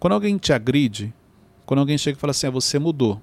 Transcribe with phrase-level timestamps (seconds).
[0.00, 1.12] Quando alguém te agride,
[1.66, 3.20] quando alguém chega e fala assim, ah, você mudou,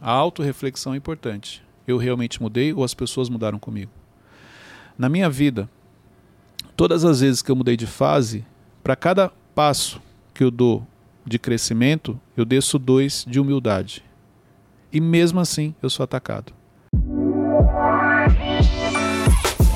[0.00, 1.62] a autorreflexão é importante.
[1.84, 3.90] Eu realmente mudei ou as pessoas mudaram comigo?
[4.96, 5.68] Na minha vida,
[6.76, 8.46] todas as vezes que eu mudei de fase,
[8.84, 10.00] para cada passo
[10.32, 10.86] que eu dou
[11.26, 14.04] de crescimento, eu desço dois de humildade.
[14.92, 16.52] E mesmo assim, eu sou atacado.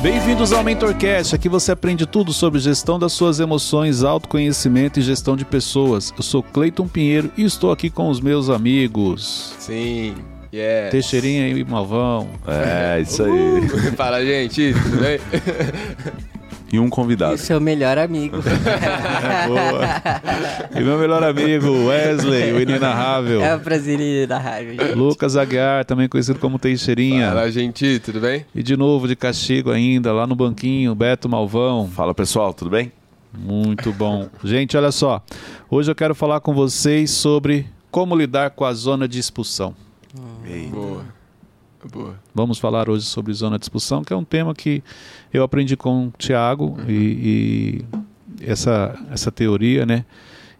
[0.02, 1.34] Bem-vindos ao MentorCast.
[1.34, 6.12] Aqui você aprende tudo sobre gestão das suas emoções, autoconhecimento e gestão de pessoas.
[6.16, 9.54] Eu sou Cleiton Pinheiro e estou aqui com os meus amigos.
[9.58, 10.14] Sim.
[10.54, 10.90] Yes.
[10.90, 12.28] Teixeirinha e Malvão.
[12.46, 13.30] É, isso aí.
[13.30, 15.18] Uh, fala, gente, tudo bem?
[16.76, 17.34] e um convidado.
[17.34, 18.36] E seu melhor amigo.
[20.74, 23.40] e meu melhor amigo, Wesley, o inenarrável.
[23.42, 24.94] É o prazer inenarrável, gente.
[24.94, 27.28] Lucas Aguiar, também conhecido como Teixeirinha.
[27.28, 28.44] Fala, gente, tudo bem?
[28.54, 31.88] E de novo, de castigo ainda, lá no banquinho, Beto Malvão.
[31.88, 32.92] Fala, pessoal, tudo bem?
[33.36, 34.28] Muito bom.
[34.44, 35.22] gente, olha só.
[35.70, 39.74] Hoje eu quero falar com vocês sobre como lidar com a zona de expulsão.
[40.18, 40.70] Hum.
[40.70, 41.15] Boa.
[41.92, 42.18] Boa.
[42.34, 44.82] Vamos falar hoje sobre zona de expulsão, que é um tema que
[45.32, 46.84] eu aprendi com o Tiago uhum.
[46.88, 47.84] e,
[48.40, 50.04] e, essa, essa teoria, né?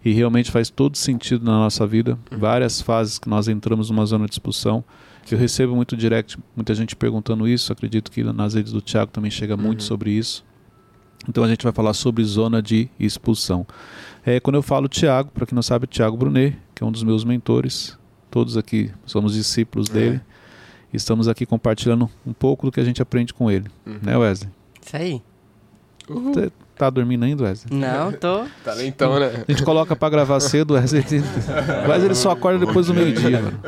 [0.04, 2.18] E realmente faz todo sentido na nossa vida.
[2.30, 2.38] Uhum.
[2.38, 4.84] Várias fases que nós entramos numa zona de expulsão.
[5.28, 7.72] Eu recebo muito direct, muita gente perguntando isso.
[7.72, 9.86] Acredito que nas redes do Tiago também chega muito uhum.
[9.86, 10.44] sobre isso.
[11.28, 13.66] Então a gente vai falar sobre zona de expulsão.
[14.24, 17.02] É, quando eu falo Tiago, para quem não sabe, Tiago Brunet, que é um dos
[17.02, 17.98] meus mentores,
[18.30, 20.20] todos aqui somos discípulos é.
[20.96, 23.66] Estamos aqui compartilhando um pouco do que a gente aprende com ele.
[23.86, 23.98] Uhum.
[24.02, 24.50] Né, Wesley?
[24.84, 25.22] Isso aí.
[26.08, 27.78] Você tá dormindo ainda, Wesley?
[27.78, 28.44] Não, tô.
[28.64, 29.44] tá lentão, né?
[29.46, 31.04] A gente coloca pra gravar cedo, Wesley.
[31.86, 33.60] Mas ele só acorda depois do meio-dia, mano.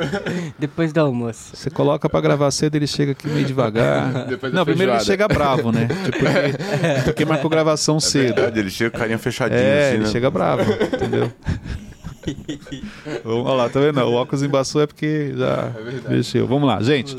[0.59, 1.55] Depois do almoço.
[1.55, 4.27] Você coloca pra gravar cedo, ele chega aqui meio devagar.
[4.29, 5.87] Depois Não, primeiro ele chega bravo, né?
[5.87, 8.37] Tipo, porque, porque marcou gravação é cedo.
[8.37, 9.61] Verdade, ele chega com carinha fechadinha.
[9.61, 10.11] É, assim, ele né?
[10.11, 11.31] chega bravo, entendeu?
[13.25, 14.01] Vamos lá, tá vendo?
[14.01, 15.73] O óculos embaçou é porque já
[16.07, 16.47] é mexeu.
[16.47, 17.17] Vamos lá, gente.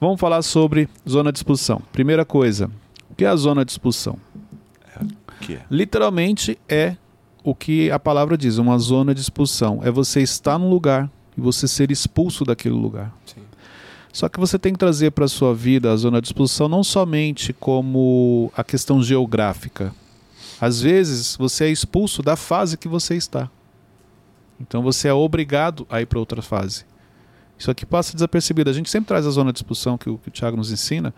[0.00, 1.82] Vamos falar sobre zona de expulsão.
[1.92, 2.70] Primeira coisa,
[3.10, 4.16] o que é a zona de expulsão?
[4.96, 5.60] É, é?
[5.70, 6.96] Literalmente é
[7.44, 9.80] o que a palavra diz, uma zona de expulsão.
[9.82, 13.14] É você estar num lugar e você ser expulso daquele lugar.
[13.26, 13.42] Sim.
[14.12, 16.82] Só que você tem que trazer para a sua vida a zona de expulsão não
[16.82, 19.94] somente como a questão geográfica.
[20.60, 23.48] Às vezes você é expulso da fase que você está.
[24.60, 26.84] Então você é obrigado a ir para outra fase.
[27.58, 28.70] Isso aqui passa desapercebido.
[28.70, 31.12] A gente sempre traz a zona de expulsão que o, que o Thiago nos ensina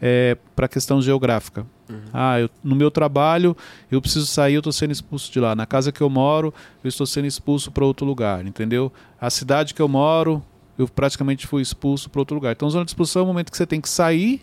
[0.00, 1.66] é, para a questão geográfica.
[1.88, 2.00] Uhum.
[2.12, 3.56] Ah, eu, no meu trabalho
[3.90, 5.54] eu preciso sair, eu estou sendo expulso de lá.
[5.54, 6.52] Na casa que eu moro,
[6.82, 8.90] eu estou sendo expulso para outro lugar, entendeu?
[9.20, 10.42] A cidade que eu moro,
[10.78, 12.52] eu praticamente fui expulso para outro lugar.
[12.52, 14.42] Então, zona de expulsão é o momento que você tem que sair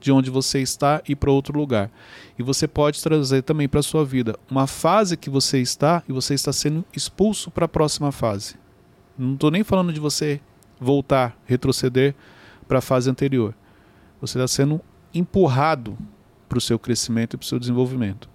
[0.00, 1.90] de onde você está e para outro lugar.
[2.38, 6.12] E você pode trazer também para a sua vida uma fase que você está e
[6.12, 8.56] você está sendo expulso para a próxima fase.
[9.16, 10.40] Não estou nem falando de você
[10.80, 12.14] voltar, retroceder
[12.66, 13.54] para a fase anterior.
[14.20, 14.80] Você está sendo
[15.12, 15.98] empurrado
[16.48, 18.28] para o seu crescimento e para o seu desenvolvimento.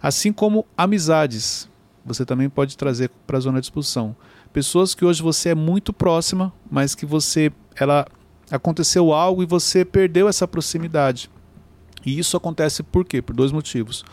[0.00, 1.68] Assim como amizades,
[2.04, 4.16] você também pode trazer para a zona de expulsão.
[4.52, 8.06] Pessoas que hoje você é muito próxima, mas que você ela
[8.50, 11.30] aconteceu algo e você perdeu essa proximidade.
[12.04, 13.20] E isso acontece por quê?
[13.20, 14.04] Por dois motivos.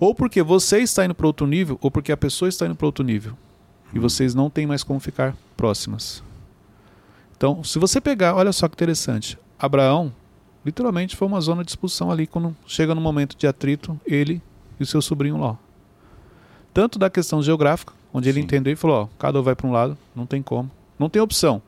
[0.00, 2.86] Ou porque você está indo para outro nível, ou porque a pessoa está indo para
[2.86, 3.36] outro nível.
[3.92, 6.22] E vocês não têm mais como ficar próximas.
[7.36, 9.38] Então, se você pegar, olha só que interessante.
[9.58, 10.12] Abraão,
[10.64, 14.42] literalmente, foi uma zona de expulsão ali, quando chega no momento de atrito, ele
[14.80, 15.56] e o seu sobrinho Ló.
[16.72, 19.72] Tanto da questão geográfica, onde ele entendeu e falou: ó, cada um vai para um
[19.72, 20.70] lado, não tem como.
[20.98, 21.62] Não tem opção.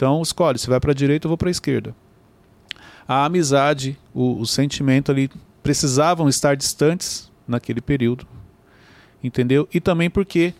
[0.00, 1.94] Então escolhe, se vai para a direita, eu vou para a esquerda.
[3.06, 5.30] A amizade, o, o sentimento ali
[5.62, 8.26] precisavam estar distantes naquele período,
[9.22, 9.68] entendeu?
[9.70, 10.54] E também porque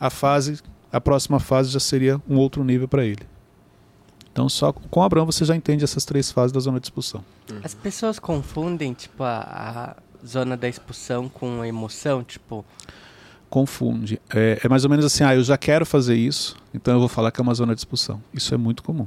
[0.00, 0.58] a fase,
[0.90, 3.26] a próxima fase já seria um outro nível para ele.
[4.32, 7.22] Então só com Abraão você já entende essas três fases da zona de expulsão.
[7.62, 12.64] As pessoas confundem tipo a, a zona da expulsão com a emoção, tipo
[13.52, 14.18] confunde.
[14.34, 17.08] É, é, mais ou menos assim, ah, eu já quero fazer isso, então eu vou
[17.08, 18.18] falar que é uma zona de expulsão.
[18.32, 19.06] Isso é muito comum.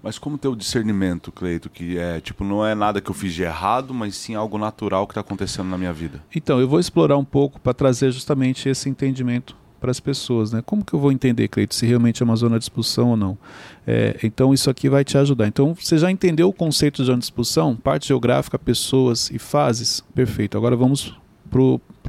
[0.00, 3.34] Mas como ter o discernimento, Cleito, que é tipo não é nada que eu fiz
[3.34, 6.22] de errado, mas sim algo natural que está acontecendo na minha vida?
[6.32, 10.62] Então, eu vou explorar um pouco para trazer justamente esse entendimento para as pessoas, né?
[10.64, 13.36] Como que eu vou entender, Cleito, se realmente é uma zona de expulsão ou não?
[13.84, 15.48] É, então, isso aqui vai te ajudar.
[15.48, 17.74] Então, você já entendeu o conceito de zona de expulsão?
[17.74, 20.00] Parte geográfica, pessoas e fases?
[20.14, 20.56] Perfeito.
[20.56, 21.18] Agora vamos
[21.50, 21.60] para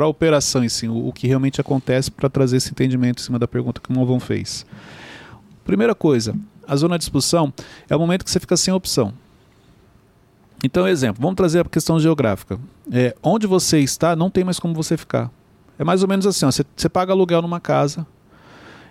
[0.06, 3.40] a operação em si, o, o, que realmente acontece para trazer esse entendimento em cima
[3.40, 4.66] da pergunta que o Malvão fez.
[5.63, 6.36] Primeira coisa,
[6.68, 7.54] a zona de expulsão
[7.90, 9.13] é o momento que você fica sem opção.
[10.63, 12.60] Então, exemplo, vamos trazer a questão geográfica.
[12.92, 15.31] É, onde você está, não tem mais como você ficar.
[15.78, 18.06] É mais ou menos assim: ó, você, você paga aluguel numa casa,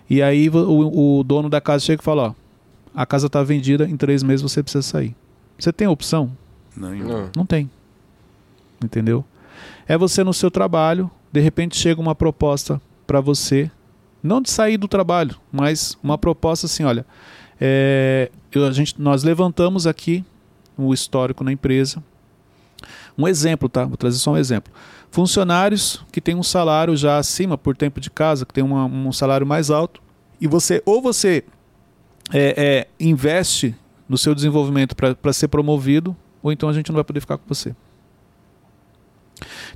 [0.09, 2.33] E aí o, o dono da casa chega e fala: Ó,
[2.95, 5.15] a casa está vendida, em três meses você precisa sair.
[5.57, 6.31] Você tem opção?
[6.75, 7.29] Não, Não.
[7.35, 7.69] Não tem.
[8.83, 9.23] Entendeu?
[9.87, 13.69] É você no seu trabalho, de repente chega uma proposta para você,
[14.21, 17.05] não de sair do trabalho, mas uma proposta assim: olha,
[17.59, 20.23] é, eu- a gente, nós levantamos aqui
[20.77, 22.03] o histórico na empresa.
[23.17, 23.83] Um exemplo, tá?
[23.85, 24.71] Vou trazer só um exemplo.
[25.11, 29.11] Funcionários que têm um salário já acima por tempo de casa, que tem uma- um
[29.11, 30.01] salário mais alto,
[30.39, 31.43] e você ou você
[32.31, 33.75] é, é, investe
[34.07, 37.43] no seu desenvolvimento para ser promovido, ou então a gente não vai poder ficar com
[37.47, 37.75] você.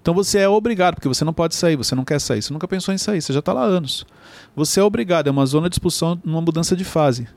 [0.01, 2.67] Então você é obrigado, porque você não pode sair, você não quer sair, você nunca
[2.67, 4.05] pensou em sair, você já está lá há anos.
[4.55, 7.27] Você é obrigado, é uma zona de expulsão numa mudança de fase.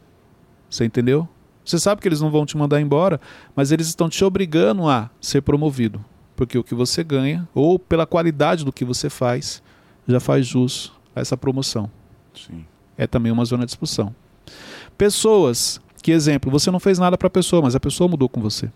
[0.68, 1.28] Você entendeu?
[1.64, 3.20] Você sabe que eles não vão te mandar embora,
[3.54, 6.04] mas eles estão te obrigando a ser promovido.
[6.36, 9.62] Porque o que você ganha, ou pela qualidade do que você faz,
[10.06, 11.90] já faz jus a essa promoção.
[12.34, 12.64] Sim.
[12.96, 14.14] É também uma zona de expulsão.
[14.96, 18.40] Pessoas, que exemplo, você não fez nada para a pessoa, mas a pessoa mudou com
[18.40, 18.70] você.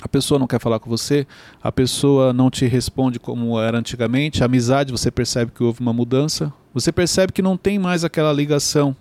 [0.00, 1.26] A pessoa não quer falar com você,
[1.60, 5.92] a pessoa não te responde como era antigamente, a amizade, você percebe que houve uma
[5.92, 8.94] mudança, você percebe que não tem mais aquela ligação,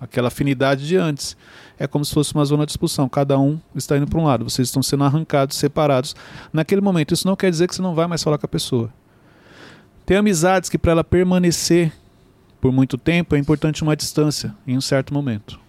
[0.00, 1.36] aquela afinidade de antes.
[1.78, 4.48] É como se fosse uma zona de expulsão, cada um está indo para um lado,
[4.48, 6.16] vocês estão sendo arrancados, separados.
[6.50, 8.90] Naquele momento, isso não quer dizer que você não vai mais falar com a pessoa.
[10.06, 11.92] Tem amizades que para ela permanecer
[12.60, 15.60] por muito tempo é importante uma distância em um certo momento.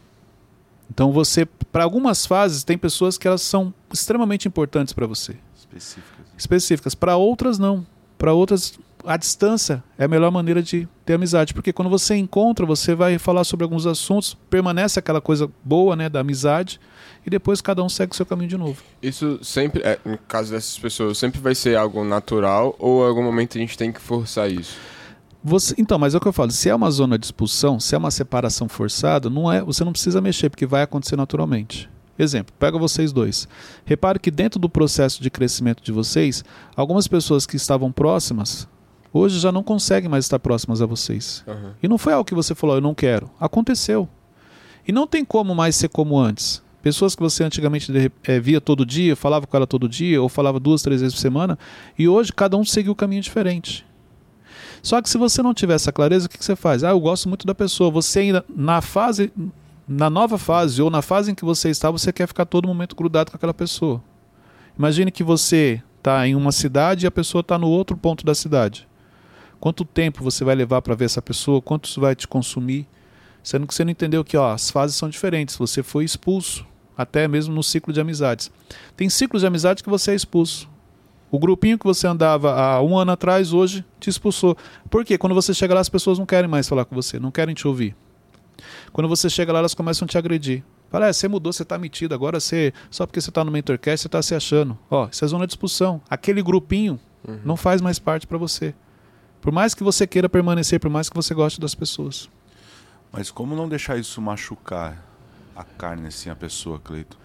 [0.94, 6.26] Então você, para algumas fases, tem pessoas que elas são extremamente importantes para você, Específicas.
[6.38, 6.96] específicas.
[6.96, 7.86] Para outras não.
[8.18, 12.66] Para outras a distância é a melhor maneira de ter amizade, porque quando você encontra,
[12.66, 16.80] você vai falar sobre alguns assuntos, permanece aquela coisa boa, né, da amizade,
[17.26, 18.82] e depois cada um segue o seu caminho de novo.
[19.02, 23.24] Isso sempre, é, no caso dessas pessoas, sempre vai ser algo natural ou em algum
[23.24, 24.78] momento a gente tem que forçar isso?
[25.44, 27.94] Você, então, mas é o que eu falo, se é uma zona de expulsão, se
[27.94, 31.90] é uma separação forçada, não é, você não precisa mexer, porque vai acontecer naturalmente.
[32.18, 33.48] Exemplo, pega vocês dois.
[33.84, 36.46] Repare que dentro do processo de crescimento de vocês,
[36.76, 38.68] algumas pessoas que estavam próximas,
[39.12, 41.44] hoje já não conseguem mais estar próximas a vocês.
[41.48, 41.74] Aham.
[41.82, 43.30] E não foi algo que você falou, eu não quero.
[43.40, 44.08] Aconteceu.
[44.88, 46.62] E não tem como mais ser como antes.
[46.82, 47.92] Pessoas que você antigamente
[48.26, 51.22] eh, via todo dia, falava com ela todo dia, ou falava duas, três vezes por
[51.22, 51.58] semana,
[51.98, 53.86] e hoje cada um seguiu um caminho diferente.
[54.84, 56.84] Só que se você não tiver essa clareza, o que, que você faz?
[56.84, 57.90] Ah, eu gosto muito da pessoa.
[57.90, 59.32] Você ainda, na fase,
[59.88, 62.94] na nova fase, ou na fase em que você está, você quer ficar todo momento
[62.94, 64.04] grudado com aquela pessoa.
[64.78, 68.36] Imagine que você está em uma cidade e a pessoa está no outro ponto da
[68.36, 68.86] cidade.
[69.58, 71.62] Quanto tempo você vai levar para ver essa pessoa?
[71.62, 72.86] Quanto isso vai te consumir?
[73.42, 75.56] Sendo que você não entendeu que ó, as fases são diferentes.
[75.56, 76.66] Você foi expulso,
[76.98, 78.52] até mesmo no ciclo de amizades.
[78.98, 80.68] Tem ciclos de amizade que você é expulso.
[81.34, 84.56] O grupinho que você andava há um ano atrás, hoje te expulsou.
[84.88, 85.18] Por quê?
[85.18, 87.68] Quando você chega lá, as pessoas não querem mais falar com você, não querem te
[87.68, 87.96] ouvir.
[88.92, 90.64] Quando você chega lá, elas começam a te agredir.
[90.92, 92.72] Fala, é, você mudou, você tá metido, agora você.
[92.92, 94.78] Só porque você tá no Mentorcast, você tá se achando.
[94.92, 96.00] Ó, isso é zona de expulsão.
[96.08, 97.00] Aquele grupinho
[97.44, 98.76] não faz mais parte para você.
[99.42, 102.30] Por mais que você queira permanecer, por mais que você goste das pessoas.
[103.12, 105.04] Mas como não deixar isso machucar
[105.56, 107.18] a carne, assim, a pessoa, Cleito?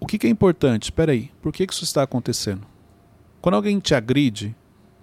[0.00, 0.84] O que, que é importante?
[0.84, 2.66] Espera aí, por que, que isso está acontecendo?
[3.40, 4.54] Quando alguém te agride,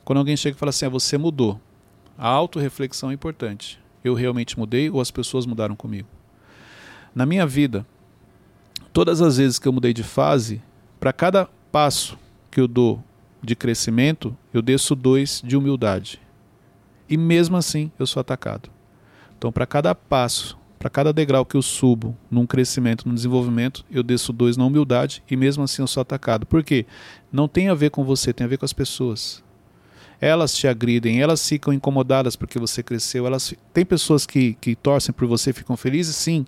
[0.04, 1.60] quando alguém chega e fala assim, ah, você mudou,
[2.18, 3.80] a autorreflexão é importante.
[4.04, 6.08] Eu realmente mudei ou as pessoas mudaram comigo?
[7.14, 7.86] Na minha vida,
[8.94, 10.62] todas as vezes que eu mudei de fase,
[11.00, 12.18] para cada passo
[12.52, 13.04] que eu dou
[13.42, 16.22] de crescimento, eu desço dois de humildade.
[17.08, 18.70] E mesmo assim, eu sou atacado.
[19.38, 24.04] Então, para cada passo, para cada degrau que eu subo num crescimento, num desenvolvimento, eu
[24.04, 26.46] desço dois na humildade e mesmo assim eu sou atacado.
[26.46, 26.86] Por quê?
[27.32, 29.44] Não tem a ver com você, tem a ver com as pessoas.
[30.22, 33.26] Elas te agridem, elas ficam incomodadas porque você cresceu.
[33.26, 36.46] Elas tem pessoas que, que torcem por você, ficam felizes, sim.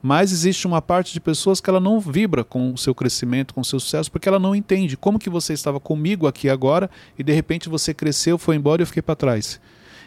[0.00, 3.62] Mas existe uma parte de pessoas que ela não vibra com o seu crescimento, com
[3.62, 7.24] o seu sucesso, porque ela não entende como que você estava comigo aqui agora e
[7.24, 9.60] de repente você cresceu, foi embora e eu fiquei para trás.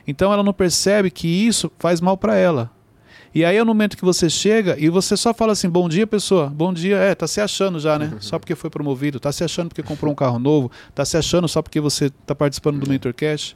[0.07, 2.73] Então ela não percebe que isso faz mal para ela.
[3.35, 6.07] E aí é o momento que você chega e você só fala assim, bom dia,
[6.07, 6.47] pessoa.
[6.47, 8.13] Bom dia, é, tá se achando já, né?
[8.21, 11.45] Só porque foi promovido, tá se achando porque comprou um carro novo, tá se achando
[11.45, 13.53] só porque você tá participando do Mentor Cash.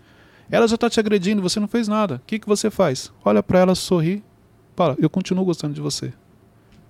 [0.51, 2.15] Ela já tá te agredindo, você não fez nada.
[2.15, 3.09] O que, que você faz?
[3.23, 4.21] Olha para ela, sorri,
[4.75, 6.11] fala, eu continuo gostando de você.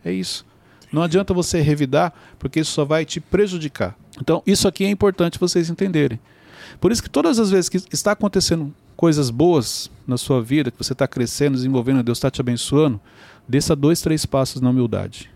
[0.04, 0.44] É isso.
[0.92, 3.96] Não adianta você revidar, porque isso só vai te prejudicar.
[4.20, 6.20] Então, isso aqui é importante vocês entenderem.
[6.82, 10.78] Por isso que todas as vezes que está acontecendo coisas boas na sua vida, que
[10.78, 13.00] você está crescendo, desenvolvendo, Deus está te abençoando,
[13.48, 15.32] desça dois, três passos na humildade.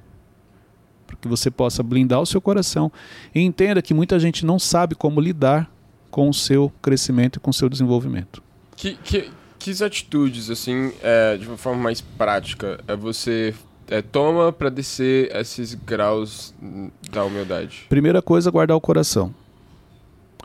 [1.08, 2.92] Para que você possa blindar o seu coração
[3.34, 5.72] e entenda que muita gente não sabe como lidar
[6.12, 8.44] com o seu crescimento e com o seu desenvolvimento.
[8.76, 13.56] Que, que, que atitudes, assim, é, de uma forma mais prática, é você
[13.88, 16.54] é, toma para descer esses graus
[17.10, 17.86] da humildade?
[17.88, 19.34] Primeira coisa, guardar o coração.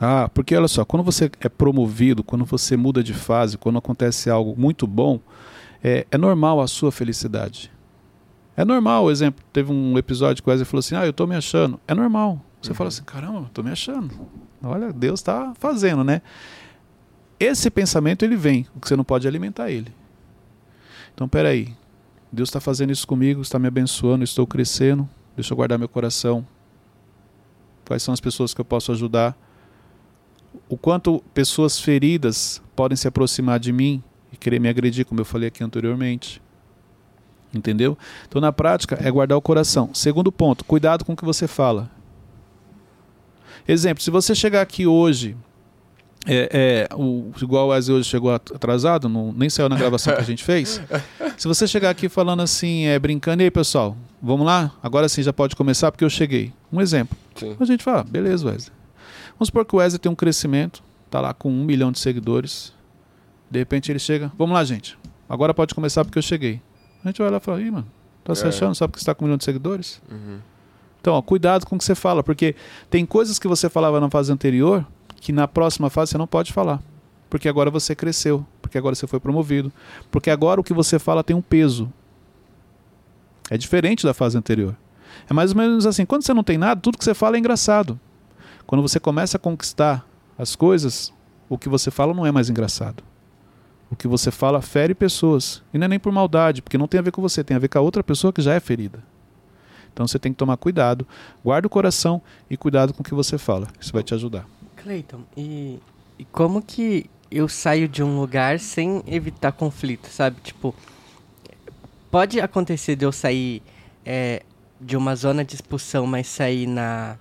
[0.01, 4.31] Ah, porque olha só, quando você é promovido, quando você muda de fase, quando acontece
[4.31, 5.19] algo muito bom,
[5.83, 7.71] é, é normal a sua felicidade.
[8.57, 11.37] É normal, exemplo, teve um episódio que o Wesley falou assim, ah, eu tô me
[11.37, 11.81] achando.
[11.87, 12.45] É normal.
[12.61, 12.77] Você uhum.
[12.77, 14.11] fala assim, caramba, eu tô me achando.
[14.63, 16.23] Olha, Deus está fazendo, né?
[17.39, 19.93] Esse pensamento, ele vem, o que você não pode alimentar ele.
[21.15, 21.73] Então, peraí,
[22.33, 26.45] Deus está fazendo isso comigo, está me abençoando, estou crescendo, deixa eu guardar meu coração.
[27.87, 29.37] Quais são as pessoas que eu posso ajudar?
[30.69, 34.03] O quanto pessoas feridas podem se aproximar de mim
[34.33, 36.43] e querer me agredir, como eu falei aqui anteriormente.
[37.53, 37.97] Entendeu?
[38.27, 39.91] Então, na prática, é guardar o coração.
[39.95, 41.91] Segundo ponto, cuidado com o que você fala.
[43.67, 45.37] Exemplo, se você chegar aqui hoje,
[46.27, 50.21] é, é, o, igual o Wesley hoje chegou atrasado, não, nem saiu na gravação que
[50.21, 50.81] a gente fez.
[51.37, 54.73] Se você chegar aqui falando assim, é, brincando, e aí pessoal, vamos lá?
[54.83, 56.53] Agora sim já pode começar porque eu cheguei.
[56.73, 57.17] Um exemplo.
[57.35, 57.57] Sim.
[57.59, 58.78] A gente fala, beleza, Wesley.
[59.39, 62.75] Vamos supor que o Wesley tem um crescimento, tá lá com um milhão de seguidores.
[63.51, 64.99] De repente ele chega, vamos lá, gente.
[65.29, 66.61] Agora pode começar porque eu cheguei.
[67.05, 67.87] A gente vai lá e fala, ih, mano,
[68.25, 68.49] tá se é.
[68.49, 70.03] achando só porque você está com um milhão de seguidores?
[70.11, 70.39] Uhum.
[71.01, 72.57] Então, ó, cuidado com o que você fala, porque
[72.91, 74.85] tem coisas que você falava na fase anterior
[75.21, 76.81] que na próxima fase você não pode falar.
[77.31, 79.73] Porque agora você cresceu, porque agora você foi promovido,
[80.11, 81.93] porque agora o que você fala tem um peso.
[83.51, 84.75] É diferente da fase anterior.
[85.29, 87.39] É mais ou menos assim, quando você não tem nada, tudo que você fala é
[87.39, 87.99] engraçado.
[88.69, 90.07] Quando você começa a conquistar
[90.37, 91.11] as coisas,
[91.49, 93.03] o que você fala não é mais engraçado.
[93.91, 95.63] O que você fala fere pessoas.
[95.73, 97.59] E não é nem por maldade, porque não tem a ver com você, tem a
[97.59, 99.03] ver com a outra pessoa que já é ferida.
[99.91, 101.09] Então você tem que tomar cuidado,
[101.43, 102.21] guarda o coração
[102.51, 103.69] e cuidado com o que você fala.
[103.81, 104.47] Isso vai te ajudar.
[104.77, 105.79] Cleiton, e,
[106.19, 110.43] e como que eu saio de um lugar sem evitar conflito, sabe?
[110.43, 110.75] Tipo,
[112.11, 113.63] pode acontecer de eu sair
[114.05, 114.43] é,
[114.79, 117.17] de uma zona de expulsão, mas sair na,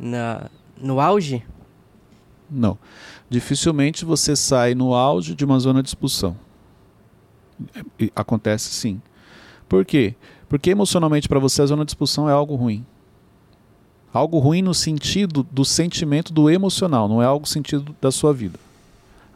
[0.00, 1.44] na no auge?
[2.50, 2.78] Não.
[3.28, 6.36] Dificilmente você sai no auge de uma zona de expulsão.
[8.16, 9.00] Acontece sim.
[9.68, 10.14] Por quê?
[10.48, 12.84] Porque emocionalmente para você a zona de expulsão é algo ruim.
[14.12, 18.58] Algo ruim no sentido do sentimento do emocional, não é algo sentido da sua vida.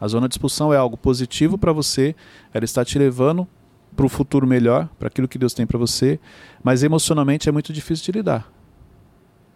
[0.01, 2.13] A zona de expulsão é algo positivo para você,
[2.53, 3.47] ela está te levando
[3.95, 6.19] para o futuro melhor, para aquilo que Deus tem para você,
[6.61, 8.51] mas emocionalmente é muito difícil de lidar.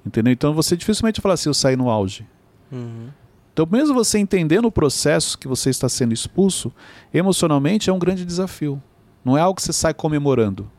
[0.06, 0.32] Entendeu?
[0.34, 2.26] Então você dificilmente fala assim, eu saí no auge.
[2.72, 3.10] Uhum.
[3.52, 6.72] Então, mesmo você entendendo o processo que você está sendo expulso,
[7.14, 8.82] emocionalmente é um grande desafio.
[9.24, 10.70] Não é algo que você sai comemorando.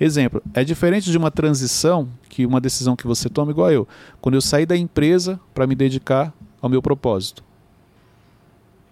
[0.00, 3.86] Exemplo, é diferente de uma transição que uma decisão que você toma, igual eu.
[4.20, 6.32] Quando eu saí da empresa para me dedicar
[6.62, 7.44] ao meu propósito.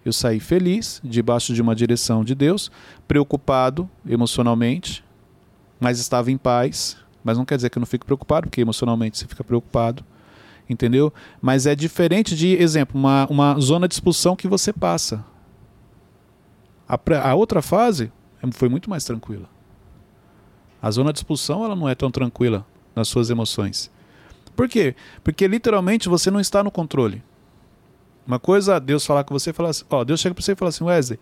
[0.04, 2.70] Eu saí feliz, debaixo de uma direção de Deus,
[3.08, 5.02] preocupado emocionalmente,
[5.80, 6.98] mas estava em paz.
[7.24, 10.04] Mas não quer dizer que eu não fique preocupado, porque emocionalmente você fica preocupado.
[10.68, 11.12] Entendeu?
[11.40, 15.24] Mas é diferente de, exemplo, uma, uma zona de expulsão que você passa.
[16.88, 16.98] A,
[17.30, 18.12] a outra fase
[18.52, 19.48] foi muito mais tranquila.
[20.80, 23.90] A zona de expulsão ela não é tão tranquila nas suas emoções.
[24.54, 24.94] Por quê?
[25.22, 27.22] Porque literalmente você não está no controle.
[28.26, 30.68] Uma coisa Deus falar com você falar assim, ó, Deus chega para você e fala
[30.68, 31.18] assim, Wesley,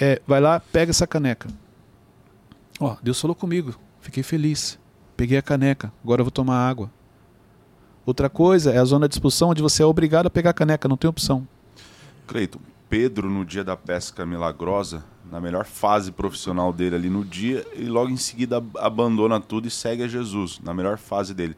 [0.00, 1.48] é, vai lá, pega essa caneca.
[2.80, 4.78] Ó, Deus falou comigo, fiquei feliz.
[5.16, 6.90] Peguei a caneca, agora eu vou tomar água.
[8.04, 10.86] Outra coisa é a zona de expulsão onde você é obrigado a pegar a caneca,
[10.86, 11.46] não tem opção.
[12.26, 17.66] Cleiton, Pedro, no dia da pesca milagrosa, na melhor fase profissional dele ali no dia,
[17.74, 21.56] e logo em seguida abandona tudo e segue a Jesus, na melhor fase dele.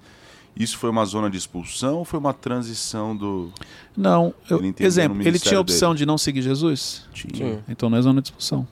[0.56, 3.52] Isso foi uma zona de expulsão ou foi uma transição do.
[3.96, 5.98] Não, eu, ele exemplo, ele tinha a opção dele?
[5.98, 7.06] de não seguir Jesus?
[7.12, 7.62] Tinha.
[7.68, 8.66] Então não é zona de expulsão.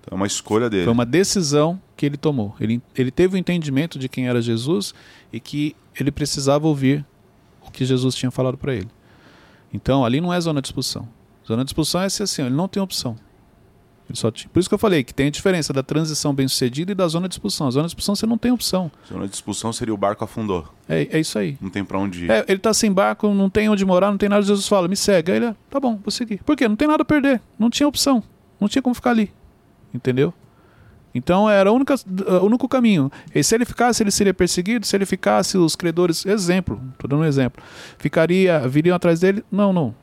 [0.00, 0.84] Então é uma escolha dele.
[0.84, 2.54] Foi uma decisão que ele tomou.
[2.60, 4.94] Ele, ele teve o entendimento de quem era Jesus
[5.32, 7.04] e que ele precisava ouvir
[7.66, 8.88] o que Jesus tinha falado para ele.
[9.72, 11.08] Então ali não é zona de expulsão.
[11.46, 13.16] Zona de expulsão é assim, ele não tem opção.
[14.08, 14.48] Ele só tinha...
[14.50, 17.08] Por isso que eu falei que tem a diferença da transição bem sucedida e da
[17.08, 17.66] zona de expulsão.
[17.66, 18.90] A zona de expulsão você não tem opção.
[19.08, 20.68] Zona de expulsão seria o barco afundou.
[20.88, 21.58] É, é isso aí.
[21.60, 22.30] Não tem para onde ir.
[22.30, 24.42] É, ele tá sem barco, não tem onde morar, não tem nada.
[24.42, 25.32] Jesus fala, me segue.
[25.32, 26.40] Aí ele, tá bom, vou seguir.
[26.44, 26.68] Por quê?
[26.68, 27.40] Não tem nada a perder.
[27.58, 28.22] Não tinha opção.
[28.60, 29.32] Não tinha como ficar ali.
[29.92, 30.32] Entendeu?
[31.16, 31.92] Então era o único,
[32.42, 33.10] o único caminho.
[33.34, 34.86] E se ele ficasse, ele seria perseguido.
[34.86, 37.62] Se ele ficasse, os credores, exemplo, estou dando um exemplo,
[37.98, 39.42] ficaria, viriam atrás dele.
[39.50, 39.94] Não, não.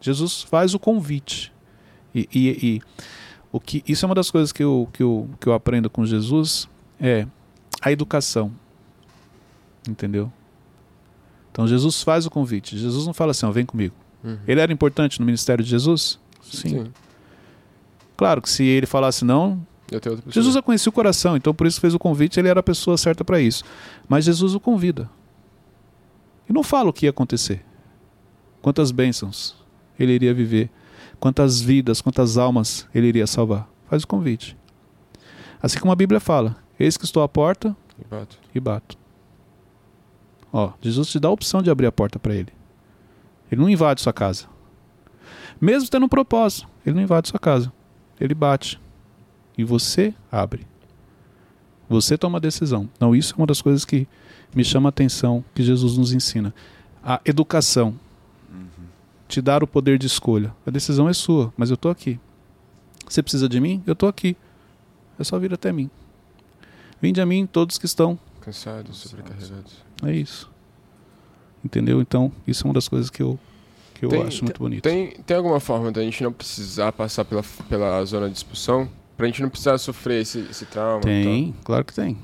[0.00, 1.52] Jesus faz o convite.
[2.14, 2.82] E, e, e
[3.52, 6.06] o que isso é uma das coisas que eu, que eu, que eu aprendo com
[6.06, 6.66] Jesus
[6.98, 7.26] é
[7.82, 8.50] a educação.
[9.86, 10.32] Entendeu?
[11.52, 12.78] Então Jesus faz o convite.
[12.78, 13.94] Jesus não fala assim, ó, vem comigo.
[14.24, 14.38] Uhum.
[14.48, 16.18] Ele era importante no ministério de Jesus?
[16.40, 16.68] Sim.
[16.68, 16.92] Sim.
[18.16, 19.64] Claro que se ele falasse não,
[20.30, 22.96] Jesus já conhecia o coração, então por isso fez o convite, ele era a pessoa
[22.98, 23.64] certa para isso.
[24.08, 25.08] Mas Jesus o convida.
[26.48, 27.64] E não fala o que ia acontecer.
[28.62, 29.56] Quantas bênçãos
[29.98, 30.70] ele iria viver,
[31.20, 33.68] quantas vidas, quantas almas ele iria salvar.
[33.88, 34.56] Faz o convite.
[35.62, 38.38] Assim como a Bíblia fala: Eis que estou à porta E bato.
[38.54, 38.96] e bato.
[40.52, 42.52] Ó, Jesus te dá a opção de abrir a porta para ele.
[43.50, 44.46] Ele não invade sua casa.
[45.60, 47.72] Mesmo tendo um propósito, ele não invade sua casa.
[48.20, 48.80] Ele bate.
[49.58, 50.64] E você abre.
[51.88, 52.88] Você toma a decisão.
[53.00, 54.06] Não, isso é uma das coisas que
[54.54, 56.54] me chama a atenção que Jesus nos ensina.
[57.02, 57.98] A educação.
[59.26, 60.54] Te dar o poder de escolha.
[60.66, 62.18] A decisão é sua, mas eu estou aqui.
[63.06, 63.82] Você precisa de mim?
[63.86, 64.36] Eu estou aqui.
[65.18, 65.90] É só vir até mim.
[67.00, 69.74] Vinde a mim todos que estão Cansados, sobrecarregados.
[70.04, 70.50] é isso.
[71.64, 72.00] Entendeu?
[72.00, 73.38] Então, isso é uma das coisas que eu,
[73.94, 74.82] que eu Tem- acho muito bonito.
[74.84, 78.88] Tem, tem alguma forma da gente não precisar passar pela, pela zona de expulsão?
[79.18, 81.00] Pra gente não precisar sofrer esse, esse trauma?
[81.00, 82.16] Tem, claro que tem.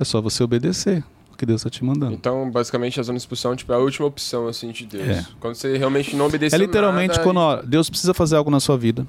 [0.00, 2.12] É só você obedecer o que Deus está te mandando.
[2.12, 5.06] Então, então, basicamente, a zona de expulsão tipo, é a última opção assim, de Deus.
[5.06, 5.26] É.
[5.38, 8.58] Quando você realmente não obedece É literalmente nada, quando ó, Deus precisa fazer algo na
[8.58, 9.06] sua vida,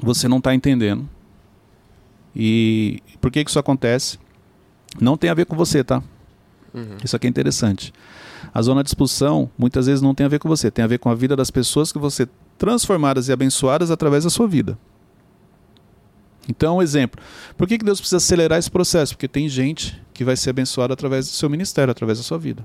[0.00, 1.08] você não está entendendo.
[2.36, 4.16] E por que, que isso acontece?
[5.00, 6.04] Não tem a ver com você, tá?
[6.72, 6.98] Uhum.
[7.02, 7.92] Isso aqui é interessante.
[8.54, 11.00] A zona de expulsão muitas vezes não tem a ver com você, tem a ver
[11.00, 14.78] com a vida das pessoas que você transformadas e abençoadas através da sua vida.
[16.48, 17.22] Então, exemplo.
[17.56, 19.14] Por que, que Deus precisa acelerar esse processo?
[19.14, 22.64] Porque tem gente que vai ser abençoada através do seu ministério, através da sua vida.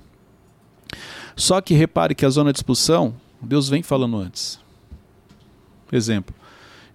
[1.36, 4.60] Só que repare que a zona de expulsão, Deus vem falando antes.
[5.92, 6.36] Exemplo.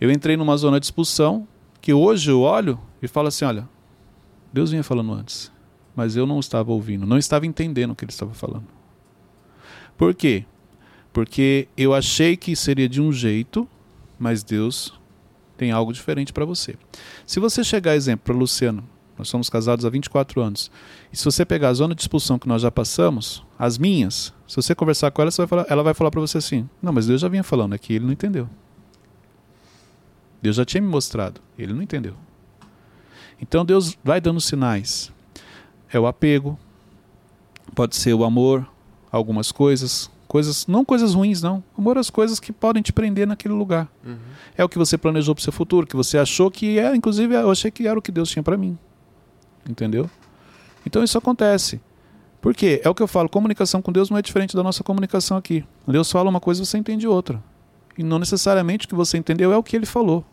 [0.00, 1.46] Eu entrei numa zona de expulsão
[1.80, 3.68] que hoje eu olho e falo assim: olha,
[4.52, 5.50] Deus vinha falando antes,
[5.94, 8.66] mas eu não estava ouvindo, não estava entendendo o que ele estava falando.
[9.96, 10.44] Por quê?
[11.12, 13.68] Porque eu achei que seria de um jeito,
[14.18, 14.92] mas Deus
[15.62, 16.74] tem algo diferente para você.
[17.24, 18.82] Se você chegar, exemplo, para Luciano,
[19.16, 20.72] nós somos casados há 24 anos,
[21.12, 24.56] e se você pegar a zona de expulsão que nós já passamos, as minhas, se
[24.56, 27.20] você conversar com ela, vai falar, ela vai falar para você assim: não, mas Deus
[27.20, 28.48] já vinha falando, que ele não entendeu.
[30.40, 32.16] Deus já tinha me mostrado, ele não entendeu.
[33.40, 35.12] Então Deus vai dando sinais.
[35.92, 36.58] É o apego,
[37.72, 38.68] pode ser o amor,
[39.12, 43.52] algumas coisas, coisas não coisas ruins não, amor às coisas que podem te prender naquele
[43.52, 43.86] lugar.
[44.02, 44.16] Uhum.
[44.56, 47.34] É o que você planejou para o seu futuro, que você achou que é, inclusive
[47.34, 48.78] eu achei que era o que Deus tinha para mim.
[49.68, 50.08] Entendeu?
[50.86, 51.82] Então isso acontece.
[52.40, 52.80] Por quê?
[52.82, 55.66] É o que eu falo, comunicação com Deus não é diferente da nossa comunicação aqui.
[55.86, 57.38] Deus fala uma coisa, você entende outra.
[57.98, 60.24] E não necessariamente o que você entendeu é o que ele falou.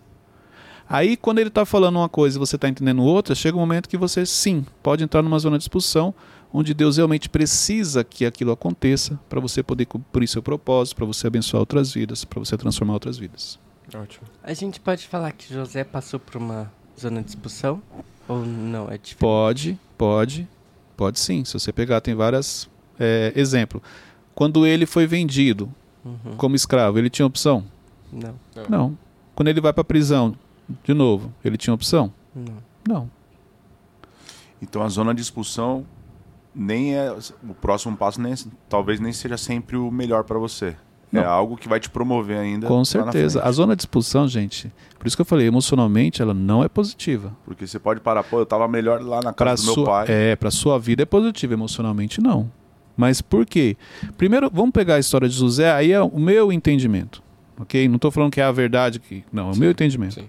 [0.88, 3.90] Aí, quando ele está falando uma coisa e você está entendendo outra, chega um momento
[3.90, 6.16] que você, sim, pode entrar numa zona de expulsão,
[6.54, 11.28] onde Deus realmente precisa que aquilo aconteça para você poder cumprir seu propósito, para você
[11.28, 13.60] abençoar outras vidas, para você transformar outras vidas.
[13.94, 14.28] Ótimo.
[14.44, 17.82] A gente pode falar que José passou por uma zona de expulsão?
[18.28, 18.84] Ou não?
[18.86, 19.16] É diferente?
[19.18, 20.48] Pode, pode,
[20.96, 21.44] pode sim.
[21.44, 23.82] Se você pegar, tem vários é, exemplos.
[24.36, 25.74] Quando ele foi vendido
[26.06, 26.36] Uhum.
[26.38, 27.66] como escravo, ele tinha opção?
[28.12, 28.34] Não,
[28.70, 28.98] Não.
[29.36, 30.34] Quando ele vai para a prisão,
[30.84, 32.12] de novo, ele tinha opção?
[32.34, 32.58] não.
[32.88, 33.12] Não.
[34.62, 35.86] Então a zona de expulsão
[36.54, 37.14] nem é
[37.48, 38.34] o próximo passo nem
[38.68, 40.76] talvez nem seja sempre o melhor para você.
[41.12, 41.28] É Não.
[41.28, 42.68] algo que vai te promover ainda.
[42.68, 43.42] Com certeza.
[43.42, 47.36] A zona de expulsão, gente, por isso que eu falei, emocionalmente ela não é positiva.
[47.46, 50.06] Porque você pode parar, pô, eu tava melhor lá na casa do meu sua, pai.
[50.08, 52.52] é, para sua vida é positiva, emocionalmente não.
[52.96, 53.76] Mas por quê?
[54.18, 57.24] Primeiro, vamos pegar a história de José, aí é o meu entendimento.
[57.60, 57.88] OK?
[57.88, 60.16] Não estou falando que é a verdade que, não, é o meu entendimento.
[60.16, 60.28] Sim.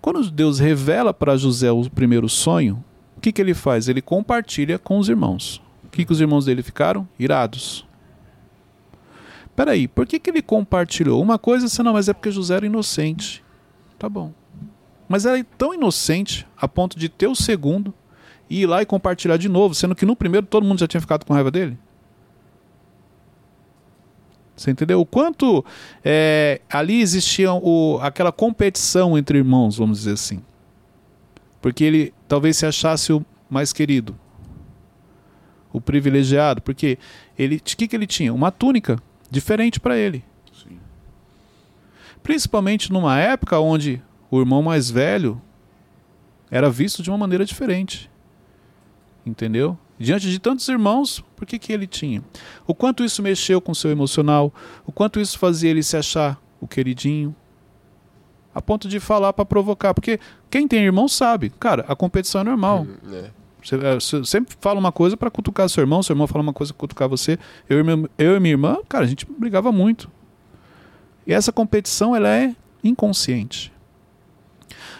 [0.00, 2.82] Quando Deus revela para José o primeiro sonho,
[3.20, 3.86] o que, que ele faz?
[3.86, 5.60] Ele compartilha com os irmãos.
[5.84, 7.06] O que, que os irmãos dele ficaram?
[7.18, 7.86] Irados.
[9.54, 11.20] Peraí, por que, que ele compartilhou?
[11.20, 13.44] Uma coisa, assim, não, mas é porque José era inocente.
[13.98, 14.32] Tá bom.
[15.06, 17.92] Mas era tão inocente a ponto de ter o segundo
[18.48, 21.00] e ir lá e compartilhar de novo, sendo que no primeiro todo mundo já tinha
[21.00, 21.76] ficado com raiva dele?
[24.56, 24.98] Você entendeu?
[24.98, 25.62] O quanto
[26.02, 30.42] é, ali existia o, aquela competição entre irmãos, vamos dizer assim.
[31.60, 34.18] Porque ele talvez se achasse o mais querido,
[35.72, 36.98] o privilegiado, porque
[37.38, 38.32] ele, o que, que ele tinha?
[38.32, 38.98] Uma túnica
[39.30, 40.24] diferente para ele.
[40.52, 40.78] Sim.
[42.22, 45.40] Principalmente numa época onde o irmão mais velho
[46.50, 48.10] era visto de uma maneira diferente.
[49.24, 49.78] Entendeu?
[49.98, 52.24] Diante de tantos irmãos, por que, que ele tinha?
[52.66, 54.52] O quanto isso mexeu com seu emocional,
[54.86, 57.36] o quanto isso fazia ele se achar o queridinho,
[58.54, 59.94] a ponto de falar para provocar.
[59.94, 60.18] Porque
[60.50, 62.86] quem tem irmão sabe, cara, a competição é normal.
[62.88, 63.30] Hum, é.
[63.62, 66.52] Você, é, você sempre fala uma coisa para cutucar seu irmão, seu irmão fala uma
[66.52, 67.38] coisa para cutucar você.
[67.68, 70.10] Eu e, meu, eu e minha irmã, cara, a gente brigava muito.
[71.26, 73.72] E essa competição, ela é inconsciente.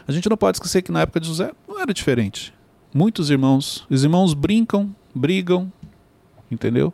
[0.07, 2.53] A gente não pode esquecer que na época de José não era diferente.
[2.93, 5.73] Muitos irmãos, os irmãos brincam, brigam,
[6.51, 6.93] entendeu?